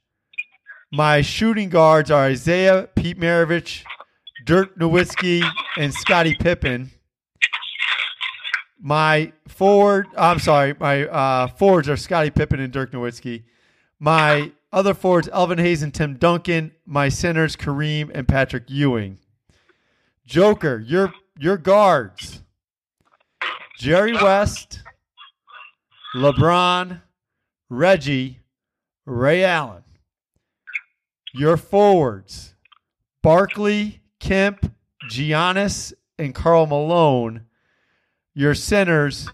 [0.90, 3.84] My shooting guards are Isiah, Pete Maravich,
[4.48, 5.42] Dirk Nowitzki,
[5.76, 6.90] and Scottie Pippen.
[8.80, 13.42] My forward, I'm sorry, my uh, forwards are Scottie Pippen and Dirk Nowitzki.
[13.98, 16.72] My other forwards, Elvin Hayes and Tim Duncan.
[16.86, 19.18] My centers, Kareem and Patrick Ewing.
[20.24, 22.42] Joker, your your guards,
[23.76, 24.80] Jerry West,
[26.16, 27.02] LeBron,
[27.68, 28.38] Reggie,
[29.04, 29.84] Ray Allen.
[31.34, 32.54] Your forwards,
[33.22, 34.72] Barkley, Kemp,
[35.10, 37.46] Giannis, and Karl Malone.
[38.34, 39.28] Your centers,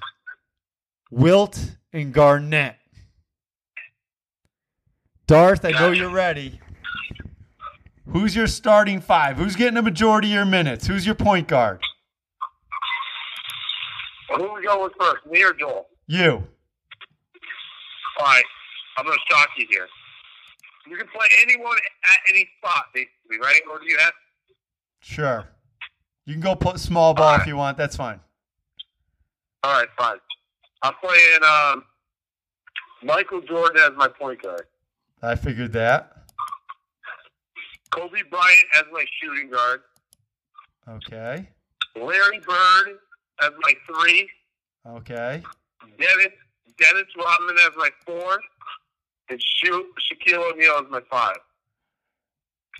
[1.10, 2.76] Wilt and Garnett.
[5.26, 6.60] Darth, I know you're ready.
[8.08, 9.36] Who's your starting five?
[9.36, 10.86] Who's getting a majority of your minutes?
[10.86, 11.80] Who's your point guard?
[14.36, 15.86] Who we going with first, me or Joel?
[16.06, 16.32] You.
[18.18, 18.44] All right.
[18.96, 19.88] I'm going to shock you here.
[20.86, 21.76] You can play anyone
[22.12, 23.60] at any spot, basically, right?
[23.70, 24.12] Or do you have?
[25.04, 25.46] Sure.
[26.24, 27.76] You can go put small ball if you want.
[27.76, 28.20] That's fine.
[29.62, 30.16] All right, fine.
[30.82, 31.84] I'm playing um,
[33.02, 34.64] Michael Jordan as my point guard.
[35.22, 36.16] I figured that.
[37.90, 39.82] Kobe Bryant as my shooting guard.
[40.88, 41.48] Okay.
[41.96, 42.98] Larry Bird
[43.42, 44.28] as my three.
[44.86, 45.42] Okay.
[45.98, 46.32] Dennis
[46.78, 48.40] Dennis Rodman as my four.
[49.28, 49.80] And Sha-
[50.12, 51.36] Shaquille O'Neal as my five.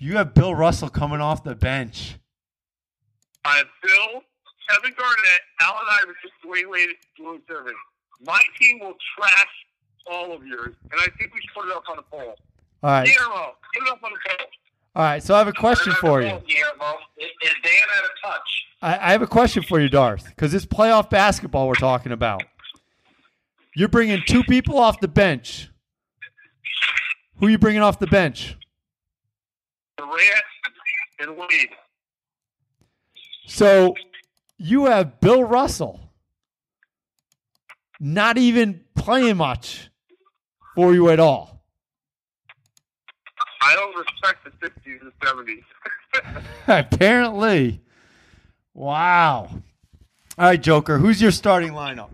[0.01, 2.15] You have Bill Russell coming off the bench.
[3.45, 4.21] I have Bill,
[4.69, 7.73] Kevin Garnett, Allen Iverson, Dwyane Wade, Julius Erving.
[8.25, 9.65] My team will trash
[10.09, 12.35] all of yours, and I think we should put it up on the poll.
[12.83, 13.05] All right.
[13.05, 14.47] Guillermo, put it up on the poll.
[14.95, 15.23] All right.
[15.23, 16.27] So I have a question for you.
[16.27, 16.97] Guillermo.
[17.17, 18.65] Is is Dan out of touch?
[18.81, 22.43] I, I have a question for you, Darth, because it's playoff basketball we're talking about.
[23.75, 25.69] You're bringing two people off the bench.
[27.37, 28.55] Who are you bringing off the bench?
[29.97, 30.43] Durant
[31.19, 31.69] and Wade.
[33.47, 33.93] So
[34.57, 35.99] you have Bill Russell
[37.99, 39.89] not even playing much
[40.75, 41.63] for you at all.
[43.61, 46.43] I don't respect the 60s and 70s.
[46.67, 47.81] Apparently.
[48.73, 49.49] Wow.
[50.37, 50.97] All right, Joker.
[50.97, 52.09] Who's your starting lineup?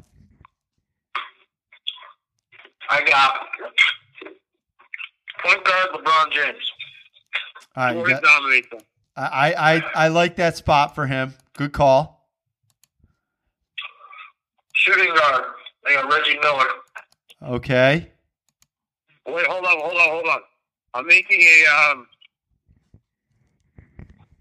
[2.90, 3.36] I got
[5.44, 6.72] point guard LeBron James.
[7.76, 8.82] All right, got- dominate them.
[9.16, 11.34] I, I I like that spot for him.
[11.54, 12.28] Good call.
[14.74, 15.44] Shooting guard.
[15.86, 16.66] I got Reggie Miller.
[17.44, 18.10] Okay.
[19.28, 20.40] Wait, hold on, hold on, hold on.
[20.94, 22.08] I'm making a um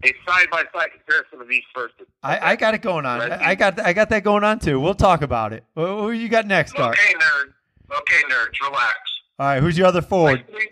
[0.03, 2.05] a side by side comparison of each person.
[2.23, 3.21] I, I got it going on.
[3.31, 4.79] I, I got I got that going on too.
[4.79, 5.63] We'll talk about it.
[5.75, 6.91] Who who you got next, Gar?
[6.91, 7.53] Okay, nerd.
[7.99, 8.59] Okay, nerds.
[8.67, 8.95] Relax.
[9.37, 9.61] All right.
[9.61, 10.45] Who's your other forward?
[10.49, 10.69] three,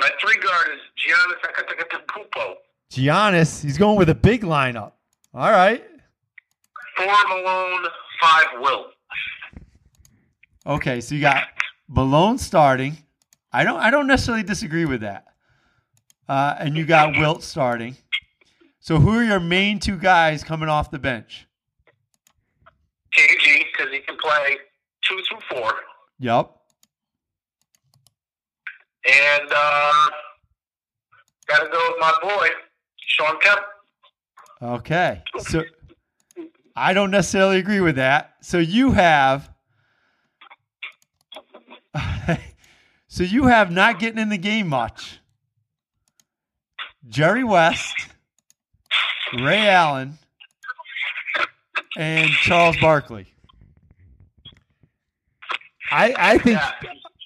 [0.00, 2.54] my three guard is Giannis Antetokounmpo.
[2.90, 3.62] Giannis.
[3.62, 4.92] He's going with a big lineup.
[5.34, 5.84] All right.
[6.96, 7.86] Four Malone.
[8.20, 8.86] Five Wilt.
[10.66, 11.00] Okay.
[11.00, 11.44] So you got
[11.88, 12.96] Malone starting.
[13.52, 15.26] I don't I don't necessarily disagree with that.
[16.28, 17.96] Uh, and you got Wilt starting.
[18.80, 21.46] So who are your main two guys coming off the bench?
[23.16, 24.56] KG because he can play
[25.02, 25.72] two through four.
[26.18, 26.59] Yup.
[29.06, 29.92] And uh,
[31.46, 32.48] got to go with my boy,
[33.06, 33.60] Shawn Kemp.
[34.62, 35.22] Okay.
[35.38, 35.62] So
[36.76, 38.34] I don't necessarily agree with that.
[38.42, 39.50] So you have
[43.08, 45.18] So you have not getting in the game much.
[47.08, 47.92] Jerry West,
[49.42, 50.18] Ray Allen,
[51.96, 53.26] and Charles Barkley.
[55.90, 56.70] I I think Yeah.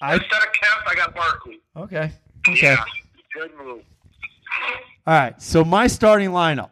[0.01, 1.59] I Instead of Kemp, I got Barkley.
[1.75, 2.11] Okay.
[2.47, 2.61] Okay.
[2.61, 2.83] Yeah,
[3.33, 3.81] good move.
[5.07, 5.41] All right.
[5.41, 6.71] So my starting lineup.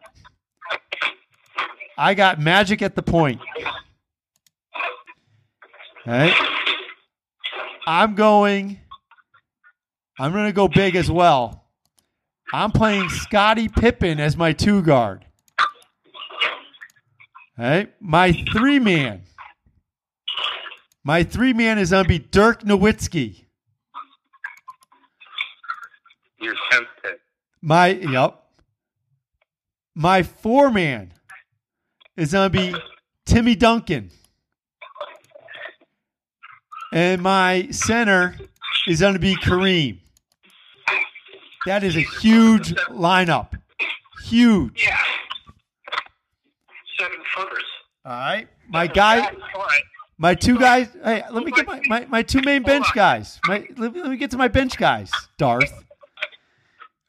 [1.97, 3.39] I got Magic at the point.
[6.05, 6.33] All right.
[7.85, 8.79] I'm going.
[10.19, 11.65] I'm going to go big as well.
[12.51, 15.25] I'm playing Scottie Pippen as my two guard.
[17.57, 17.93] All right.
[17.99, 19.23] My three man.
[21.03, 23.42] My three man is going to be Dirk Nowitzki.
[26.43, 26.55] You're.
[27.61, 28.43] My yep.
[29.95, 31.13] My four man
[32.17, 32.75] is gonna be
[33.25, 34.11] Timmy Duncan.
[36.91, 38.35] And my center
[38.87, 39.99] is gonna be Kareem.
[41.65, 43.53] That is a huge lineup.
[44.25, 44.85] Huge.
[44.85, 44.97] Yeah.
[46.99, 47.63] Seven footers.
[48.05, 48.47] All right.
[48.67, 49.31] My guy
[50.17, 53.39] my two guys hey, let me get my, my, my two main bench guys.
[53.47, 55.71] My let me, let me get to my bench guys, Darth.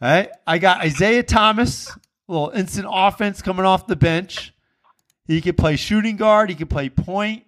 [0.01, 0.31] All right.
[0.47, 4.53] I got Isiah Thomas, a little instant offense coming off the bench.
[5.27, 6.51] He can play shooting guard.
[6.51, 7.45] He can play point.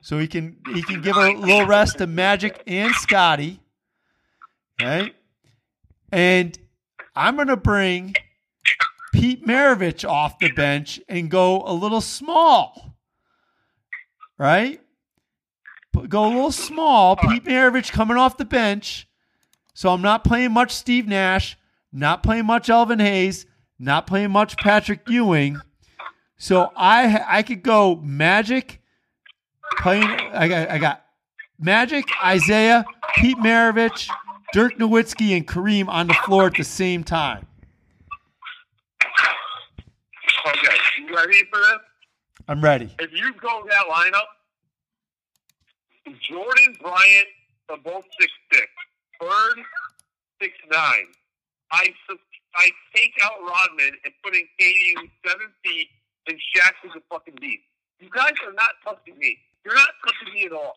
[0.00, 3.60] So he can he can give a little rest to Magic and Scottie.
[4.80, 5.12] Okay.
[6.10, 6.58] And
[7.14, 8.14] I'm gonna bring
[9.12, 12.96] Pete Maravich off the bench and go a little small.
[14.38, 14.80] Right?
[16.08, 17.14] Go a little small.
[17.14, 19.06] Pete Maravich coming off the bench.
[19.74, 21.56] So I'm not playing much Steve Nash,
[21.92, 23.46] not playing much Elvin Hayes,
[23.78, 25.60] not playing much Patrick Ewing.
[26.38, 28.80] So I I could go Magic
[29.78, 30.04] playing.
[30.04, 31.04] I got I got
[31.58, 34.08] Magic, Isiah, Pete Maravich,
[34.52, 37.46] Dirk Nowitzki, and Kareem on the floor at the same time.
[40.48, 41.78] Okay, you ready for this?
[42.48, 42.92] I'm ready.
[42.98, 44.26] If you go that lineup,
[46.20, 47.28] Jordan Bryant
[47.68, 48.66] are both six six,
[49.20, 49.64] Bird
[50.40, 51.06] six nine.
[51.72, 51.88] I
[52.54, 55.88] I take out Rodman and put in KD who's seven feet
[56.28, 57.62] and Shaq who's a fucking beast.
[58.00, 59.38] You guys are not touching me.
[59.64, 60.76] You're not touching me at all.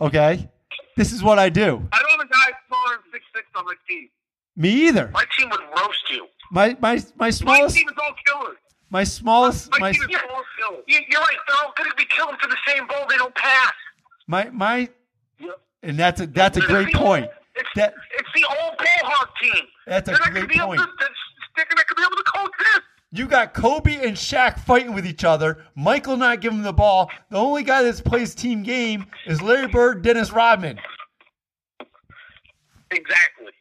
[0.00, 0.48] Okay.
[0.96, 1.86] This is what I do.
[1.92, 4.08] I don't have a guy smaller than six six on my team.
[4.56, 5.08] Me either.
[5.12, 6.26] My team would roast you.
[6.50, 7.42] My my my smallest.
[7.44, 8.56] My smallest team is all killers.
[8.90, 10.84] my smallest My my team is all killers.
[10.86, 11.36] You- You're right.
[11.48, 13.06] They're all going to be killing for the same ball.
[13.08, 13.72] They don't pass.
[14.26, 14.88] my my
[15.38, 15.60] Yep.
[15.82, 17.28] and that's a that's a great point.
[17.56, 19.64] It's, That it's the old ball hog team.
[19.86, 20.80] That's a they're great gonna point.
[20.80, 21.06] Able to,
[21.56, 22.80] they're not going to be able to coach this.
[23.12, 25.64] You got Kobe and Shaq fighting with each other.
[25.74, 27.10] Michael not giving the ball.
[27.30, 30.78] The only guy that plays team game is Larry Bird, Dennis Rodman.
[32.90, 33.52] Exactly.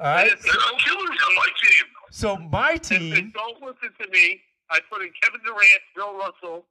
[0.00, 0.26] All right.
[0.30, 0.52] They're
[0.84, 1.86] killers on my team.
[2.10, 4.40] So my And, team, and don't listen to me.
[4.70, 5.62] I put in Kevin Durant,
[5.94, 6.64] Bill Russell.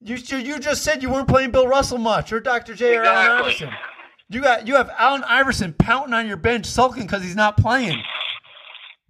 [0.00, 2.74] you you just said you weren't playing Bill Russell much or Dr.
[2.74, 3.66] J or Allen Exactly.
[3.68, 3.99] Iverson.
[4.30, 8.00] You got you have Allen Iverson pouting on your bench, sulking because he's not playing.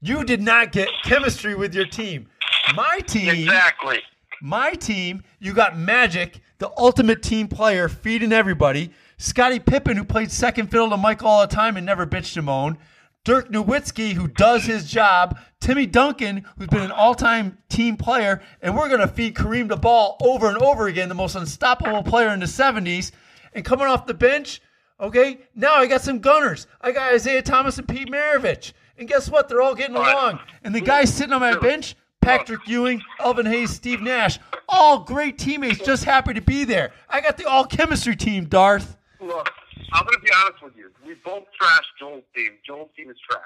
[0.00, 2.26] You did not get chemistry with your team.
[2.74, 4.00] My team, Exactly.
[4.42, 8.90] My team, you got Magic, the ultimate team player, feeding everybody.
[9.18, 12.46] Scottie Pippen, who played second fiddle to Mike all the time and never bitched him
[12.46, 12.78] moaned.
[13.22, 15.38] Dirk Nowitzki, who does his job.
[15.60, 19.76] Timmy Duncan, who's been an all-time team player, and we're going to feed Kareem the
[19.76, 23.12] ball over and over again, the most unstoppable player in the 70s.
[23.52, 24.62] And coming off the bench,
[25.00, 26.66] okay, now I got some gunners.
[26.80, 28.72] I got Isiah Thomas and Pete Maravich.
[28.98, 29.48] And guess what?
[29.48, 30.12] They're all getting All right.
[30.14, 30.40] along.
[30.62, 35.38] And the guys sitting on my bench, Patrick Ewing, Elvin Hayes, Steve Nash, all great
[35.38, 36.92] teammates, just happy to be there.
[37.08, 38.96] I got the all chemistry team, Darth.
[39.20, 39.50] Look,
[39.92, 40.90] I'm going to be honest with you.
[41.06, 42.52] We both trash Joel's team.
[42.66, 43.40] Joel's team is trash.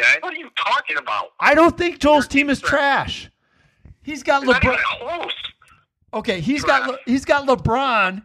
[0.00, 0.18] Okay?
[0.20, 1.32] What are you talking about?
[1.40, 3.30] I don't think Joel's team is trash.
[4.02, 5.30] He's got LeBron.
[6.14, 8.24] Okay, he's got Le- he's got LeBron,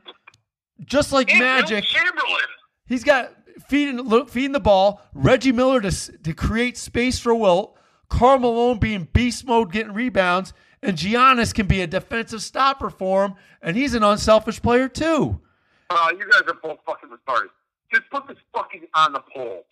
[0.85, 1.83] just like And Magic.
[1.83, 2.41] Chamberlain.
[2.85, 3.33] He's got
[3.67, 5.01] feeding feeding the ball.
[5.13, 7.77] Reggie Miller to to create space for Wilt.
[8.09, 10.53] Karl Malone being beast mode, getting rebounds,
[10.83, 15.39] and Giannis can be a defensive stopper for him, and he's an unselfish player too.
[15.89, 17.49] Uh, you guys are both fucking retarded.
[17.91, 19.65] Just put this fucking on the poll.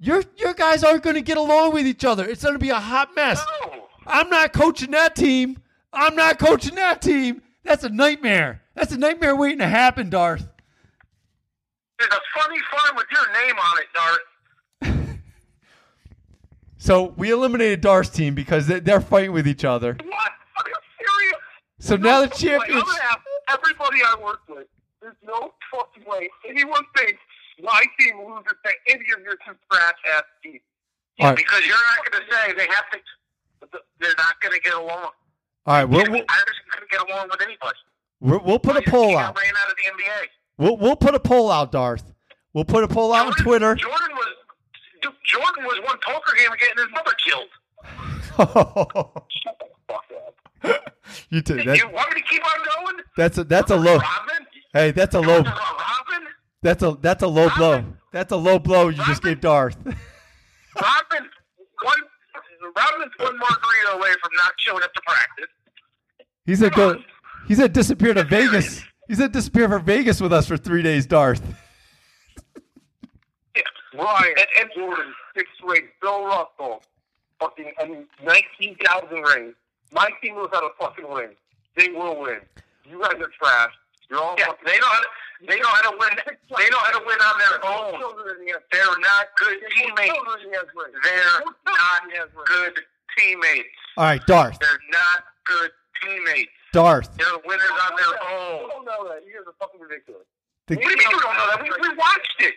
[0.00, 2.28] Your your guys aren't going to get along with each other.
[2.28, 3.42] It's going to be a hot mess.
[3.64, 3.84] No.
[4.06, 5.58] I'm not coaching that team.
[5.92, 7.42] I'm not coaching that team.
[7.68, 8.62] That's a nightmare.
[8.74, 10.48] That's a nightmare waiting to happen, Darth.
[11.98, 14.20] There's a funny farm with your name on it, Dart.
[16.80, 19.94] So we eliminated Darth's team because they- they're fighting with each other.
[20.04, 20.32] What?
[20.32, 21.36] Are you serious?
[21.80, 22.84] So now the No champions.
[23.48, 24.68] Everybody I work with.
[25.02, 27.20] There's no fucking way anyone thinks
[27.60, 30.60] my team loses to any of your two trash ass teams.
[31.18, 31.36] All right.
[31.36, 33.78] because you're not going to say they have to.
[33.98, 35.10] They're not going to get along.
[35.68, 37.76] All right, we'll, we'll, Irish couldn't get along with anybody.
[38.20, 39.36] we'll, we'll put a poll out.
[39.36, 40.26] Ran out of the NBA.
[40.56, 42.10] We'll, we'll put a poll out, Darth.
[42.54, 43.74] We'll put a poll out on Twitter.
[43.74, 44.28] Jordan was
[45.26, 47.48] Jordan was one poker game getting his mother killed.
[49.28, 50.04] Shut the fuck
[50.72, 50.94] up.
[51.28, 51.56] you too.
[51.56, 53.04] That, you want me to keep on going?
[53.18, 53.98] that's a that's a low.
[53.98, 54.46] Robin?
[54.72, 55.42] Hey, that's a low.
[55.42, 56.28] want to talk about Robin?
[56.62, 57.84] That's a that's a low blow.
[58.10, 59.76] That's a low blow you just gave Darth.
[59.84, 61.28] Robin,
[61.82, 62.00] one,
[62.74, 65.48] Robin's one margarita away from not showing up to practice.
[66.48, 66.96] He said go.
[67.46, 68.82] He said disappear to Vegas.
[69.06, 71.40] He said disappear for Vegas with us for three days, Darth.
[73.56, 73.62] Yeah,
[73.94, 75.88] Ryan and, and Jordan, six rings.
[76.02, 76.82] Bill Russell,
[77.40, 79.54] fucking and nineteen thousand rings.
[79.92, 81.30] My team knows how to fucking win.
[81.76, 82.40] They will win.
[82.84, 83.72] You guys are trash.
[84.10, 84.64] You're all Yeah, fucking.
[84.66, 84.90] they don't.
[84.90, 85.08] to,
[85.48, 86.10] they know how to win.
[86.58, 87.92] They know how to win on their own.
[88.72, 90.14] They're not good teammates.
[91.04, 91.30] They're
[91.64, 92.74] not good
[93.16, 93.68] teammates.
[93.96, 94.58] All right, Darth.
[94.60, 95.70] They're not good
[96.02, 96.50] teammates.
[96.72, 97.08] Darth.
[97.16, 98.60] They're winners on their oh, own.
[98.62, 99.24] You don't know that.
[99.26, 100.24] You guys are fucking ridiculous.
[100.66, 101.62] The, What do you mean you don't know that?
[101.62, 102.54] We, we watched it.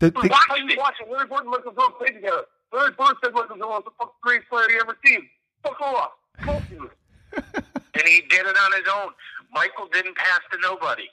[0.00, 1.10] the, We the, watched How you watch it?
[1.10, 2.44] Larry Bird and Michael Jordan played together.
[2.72, 5.28] Larry Bird said Michael Jordan was the fucking greatest player he ever seen.
[5.62, 6.10] Fuck off.
[6.44, 6.90] Fuck you.
[7.96, 9.12] And he did it on his own.
[9.52, 11.06] Michael didn't pass to nobody.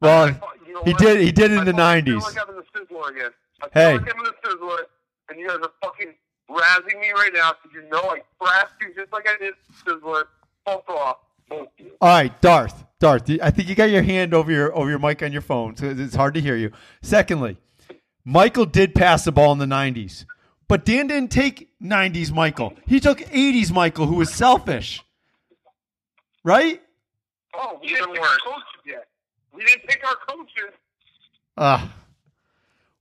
[0.00, 0.26] well,
[0.66, 0.98] You know he what?
[1.00, 1.20] did.
[1.20, 2.22] He did it in the fucking feel nineties.
[2.24, 3.30] like having the Sizzler again.
[3.62, 3.92] I feel Hey.
[3.98, 4.78] like having the Sizzler,
[5.28, 6.12] and you guys are fucking
[6.50, 9.54] razzing me right now because you know I thrashed you just like I did
[9.86, 10.24] Sizzler.
[10.64, 11.16] Fuck off.
[11.48, 11.92] Both of you.
[12.00, 12.84] All right, Darth.
[13.00, 13.30] Darth.
[13.42, 15.86] I think you got your hand over your over your mic on your phone, so
[15.90, 16.70] it's hard to hear you.
[17.02, 17.58] Secondly,
[18.24, 20.24] Michael did pass the ball in the '90s,
[20.68, 22.72] but Dan didn't take '90s Michael.
[22.86, 25.02] He took '80s Michael, who was selfish.
[26.44, 26.82] Right?
[27.54, 28.30] Oh, we Even didn't pick worse.
[28.30, 29.08] our coaches yet.
[29.54, 30.74] We didn't pick our coaches.
[31.56, 31.88] Uh,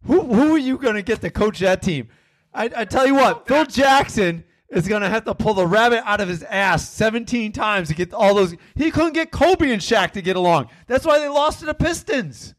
[0.06, 2.10] who who are you going to get to coach that team?
[2.54, 4.44] I, I tell you what, Phil Jackson
[4.74, 7.96] is going to have to pull the rabbit out of his ass 17 times to
[7.96, 8.56] get all those.
[8.76, 10.70] He couldn't get Kobe and Shaq to get along.
[10.88, 12.56] That's why they lost to the Pistons.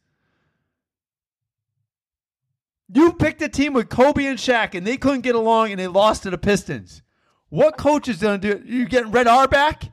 [2.93, 5.89] You picked a team with Kobe and Shaq, and they couldn't get along, and they
[5.89, 7.03] lost to the Pistons.
[7.49, 8.65] What coach is going to do?
[8.67, 9.93] You getting Red R back?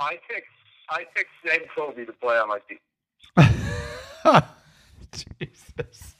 [0.00, 0.48] I picked
[0.90, 2.78] I picked Ned Kobe to play on my team.
[5.40, 6.13] Jesus.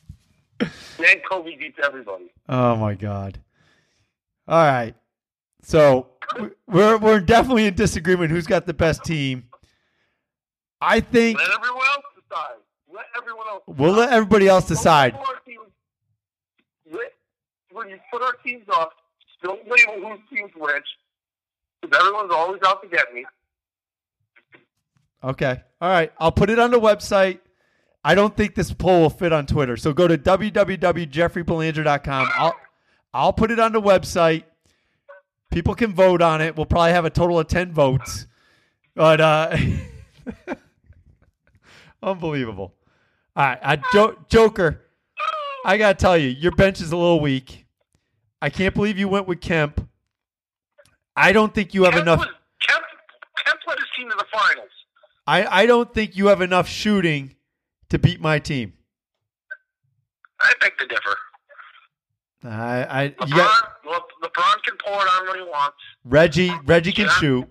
[0.61, 2.31] Ned Kobe beats everybody.
[2.49, 3.39] Oh my god.
[4.49, 4.95] All right.
[5.63, 6.09] So
[6.39, 9.49] we- we're we're definitely in disagreement who's got the best team.
[10.81, 12.57] I think Let everyone else decide.
[12.93, 13.63] Let everyone else.
[13.67, 15.13] we'll let everybody else decide.
[15.15, 15.73] Don't label our teams-
[16.93, 17.13] let-
[17.73, 18.93] When you put our teams up,
[19.43, 20.87] don't label whose team's which,
[21.83, 23.25] because everyone's always out to get me.
[25.23, 25.61] Okay.
[25.81, 26.13] All right.
[26.19, 27.41] I'll put it on the website.
[28.05, 29.77] I don't think this poll will fit on Twitter.
[29.79, 32.29] So go to www.jeffreybelanger.com.
[32.37, 32.55] I'll
[33.15, 34.45] I'll put it on the website.
[35.51, 36.57] People can vote on it.
[36.57, 38.27] We'll probably have a total of 10 votes.
[38.95, 39.57] But uh
[42.03, 42.75] unbelievable.
[43.37, 44.83] All right, I, jo- Joker,
[45.65, 47.67] I got to tell you, your bench is a little weak.
[48.41, 49.89] I can't believe you went with Kemp.
[51.17, 52.29] I don't think you have Kemp enough Was,
[52.61, 52.85] Kemp,
[53.45, 54.71] Kemp led his team to the finals.
[55.27, 57.35] I, I don't think you have enough shooting
[57.91, 58.73] to beat my team.
[60.41, 61.17] I beg to differ.
[62.45, 65.77] I, I LeBron, Le- LeBron can pour it on when he wants.
[66.05, 66.53] Reggie.
[66.67, 67.13] Reggie can Yeah.
[67.13, 67.49] shoot.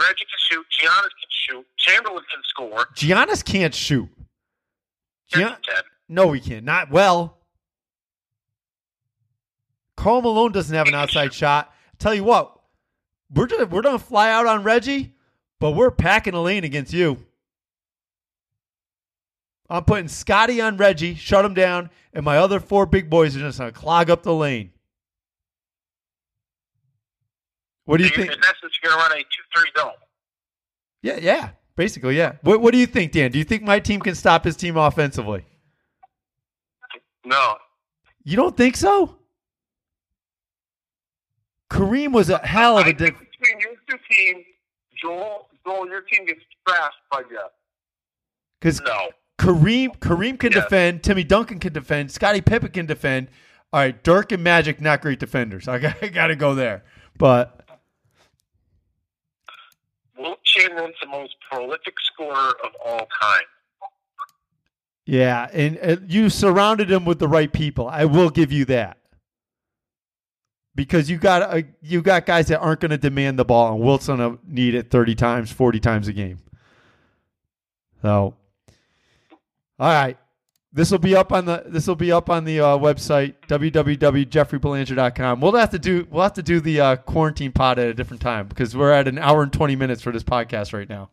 [0.00, 0.66] Reggie can shoot.
[0.80, 1.66] Giannis can shoot.
[1.76, 2.86] Chamberlain can score.
[2.94, 4.08] Giannis can't shoot.
[5.36, 5.82] Yes, he can.
[6.08, 6.64] no, he can't.
[6.64, 7.38] Not well.
[9.96, 11.72] Karl Malone doesn't have an outside shot.
[11.98, 12.56] Tell you what,
[13.34, 15.14] we're gonna we're gonna fly out on Reggie,
[15.58, 17.26] but we're packing a lane against you.
[19.70, 23.40] I'm putting Scottie on Reggie, shut him down, and my other four big boys are
[23.40, 24.72] just gonna clog up the lane.
[27.84, 28.32] What do you So think?
[28.32, 29.92] In essence, you're going to run a 2 3 zone.
[31.00, 32.32] Yeah, yeah, basically, yeah.
[32.42, 33.30] What What do you think, Dan?
[33.30, 35.46] Do you think my team can stop his team offensively?
[37.24, 37.56] No.
[38.24, 39.16] You don't think so?
[41.70, 44.44] Kareem was a hell of a diff- between your two teams,
[45.00, 47.52] Joel, Joel, your team gets trashed by Jeff.
[48.60, 49.08] because No.
[49.38, 50.60] Kareem Kareem can Yeah.
[50.62, 53.28] defend, Timmy Duncan can defend, Scottie Pippen can defend.
[53.72, 55.68] All right, Dirk and Magic not great defenders.
[55.68, 56.82] I got, I got to go there,
[57.16, 57.54] but
[60.16, 63.42] Wilt Chamberlain's the most prolific scorer of all time.
[65.06, 67.86] yeah, and you surrounded him with the right people.
[67.88, 68.96] I will give you that.
[70.74, 73.82] Because you got uh, you got guys that aren't going to demand the ball, and
[73.82, 76.38] Wilt's going to need it thirty times, forty times a game.
[78.00, 78.36] So,
[79.78, 80.16] all right,
[80.72, 85.40] this will be up on the this will be up on the uh, website www.jeffreybelanger.com.
[85.40, 88.20] We'll have to do we'll have to do the uh, quarantine pod at a different
[88.20, 91.10] time because we're at an hour and twenty minutes for this podcast right now.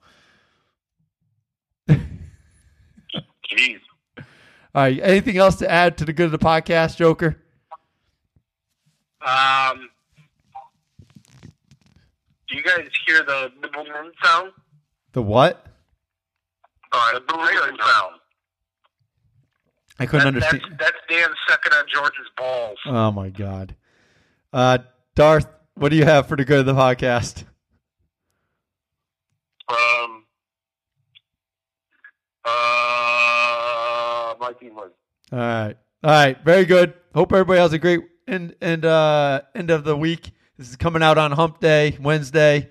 [1.90, 3.80] Jeez.
[4.18, 4.26] All
[4.74, 7.38] right, anything else to add to the good of the podcast, Joker?
[9.26, 9.90] Um,
[12.50, 13.52] do you guys hear the
[14.24, 14.52] sound?
[15.14, 15.66] The what?
[16.92, 17.40] All right, the boom
[17.80, 18.16] sound.
[20.00, 20.62] I couldn't That- understand.
[20.80, 22.78] That's, that's Dan sucking on George's balls.
[22.86, 23.76] Oh my god.
[24.54, 24.80] Uh
[25.16, 27.44] Darth, what do you have for the good of the podcast?
[29.68, 30.26] Um,
[32.46, 34.92] uh, my team wins.
[35.32, 35.76] All right.
[36.04, 36.38] All right.
[36.44, 36.94] Very good.
[37.14, 40.32] Hope everybody has a great end end uh end of the week.
[40.58, 42.70] This is coming out on Hump Day, Wednesday.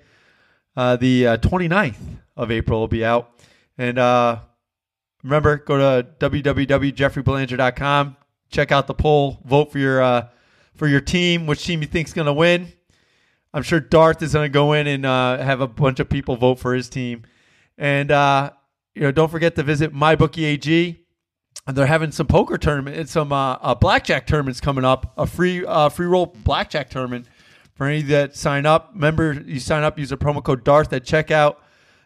[0.76, 1.96] Uh the uh, 29th
[2.36, 3.30] of April will be out.
[3.78, 4.40] And uh
[5.24, 8.16] remember, go to www.jeffreybelanger.com.
[8.51, 9.40] Check out the poll.
[9.44, 10.28] Vote for your uh
[10.76, 12.72] for your team, which team you think's going to win.
[13.52, 16.34] I'm sure Darth is going to go in and uh, have a bunch of people
[16.36, 17.22] vote for his team.
[17.78, 18.51] And uh,
[18.94, 20.98] you know, don't forget to visit MyBookieAG.
[21.66, 25.14] They're having some poker tournament and some uh, uh, blackjack tournaments coming up.
[25.16, 27.26] A free uh, free roll blackjack tournament
[27.74, 28.90] for any that sign up.
[28.92, 31.56] Remember, you sign up, use a promo code Darth at checkout.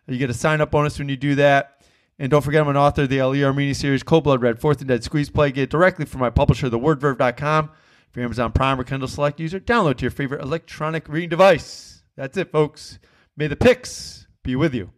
[0.07, 1.78] You get a sign up bonus when you do that.
[2.19, 4.81] And don't forget, I'm an author of the Ali Armeni series, Cold Blood Red, Fourth
[4.81, 5.53] and Dead Squeeze Play.
[5.53, 7.71] Get directly from my publisher, thewordverve.com.
[8.11, 12.03] If you're Amazon Prime or Kindle Select user, download to your favorite electronic reading device.
[12.17, 12.99] That's it, folks.
[13.37, 14.91] May the picks be with you.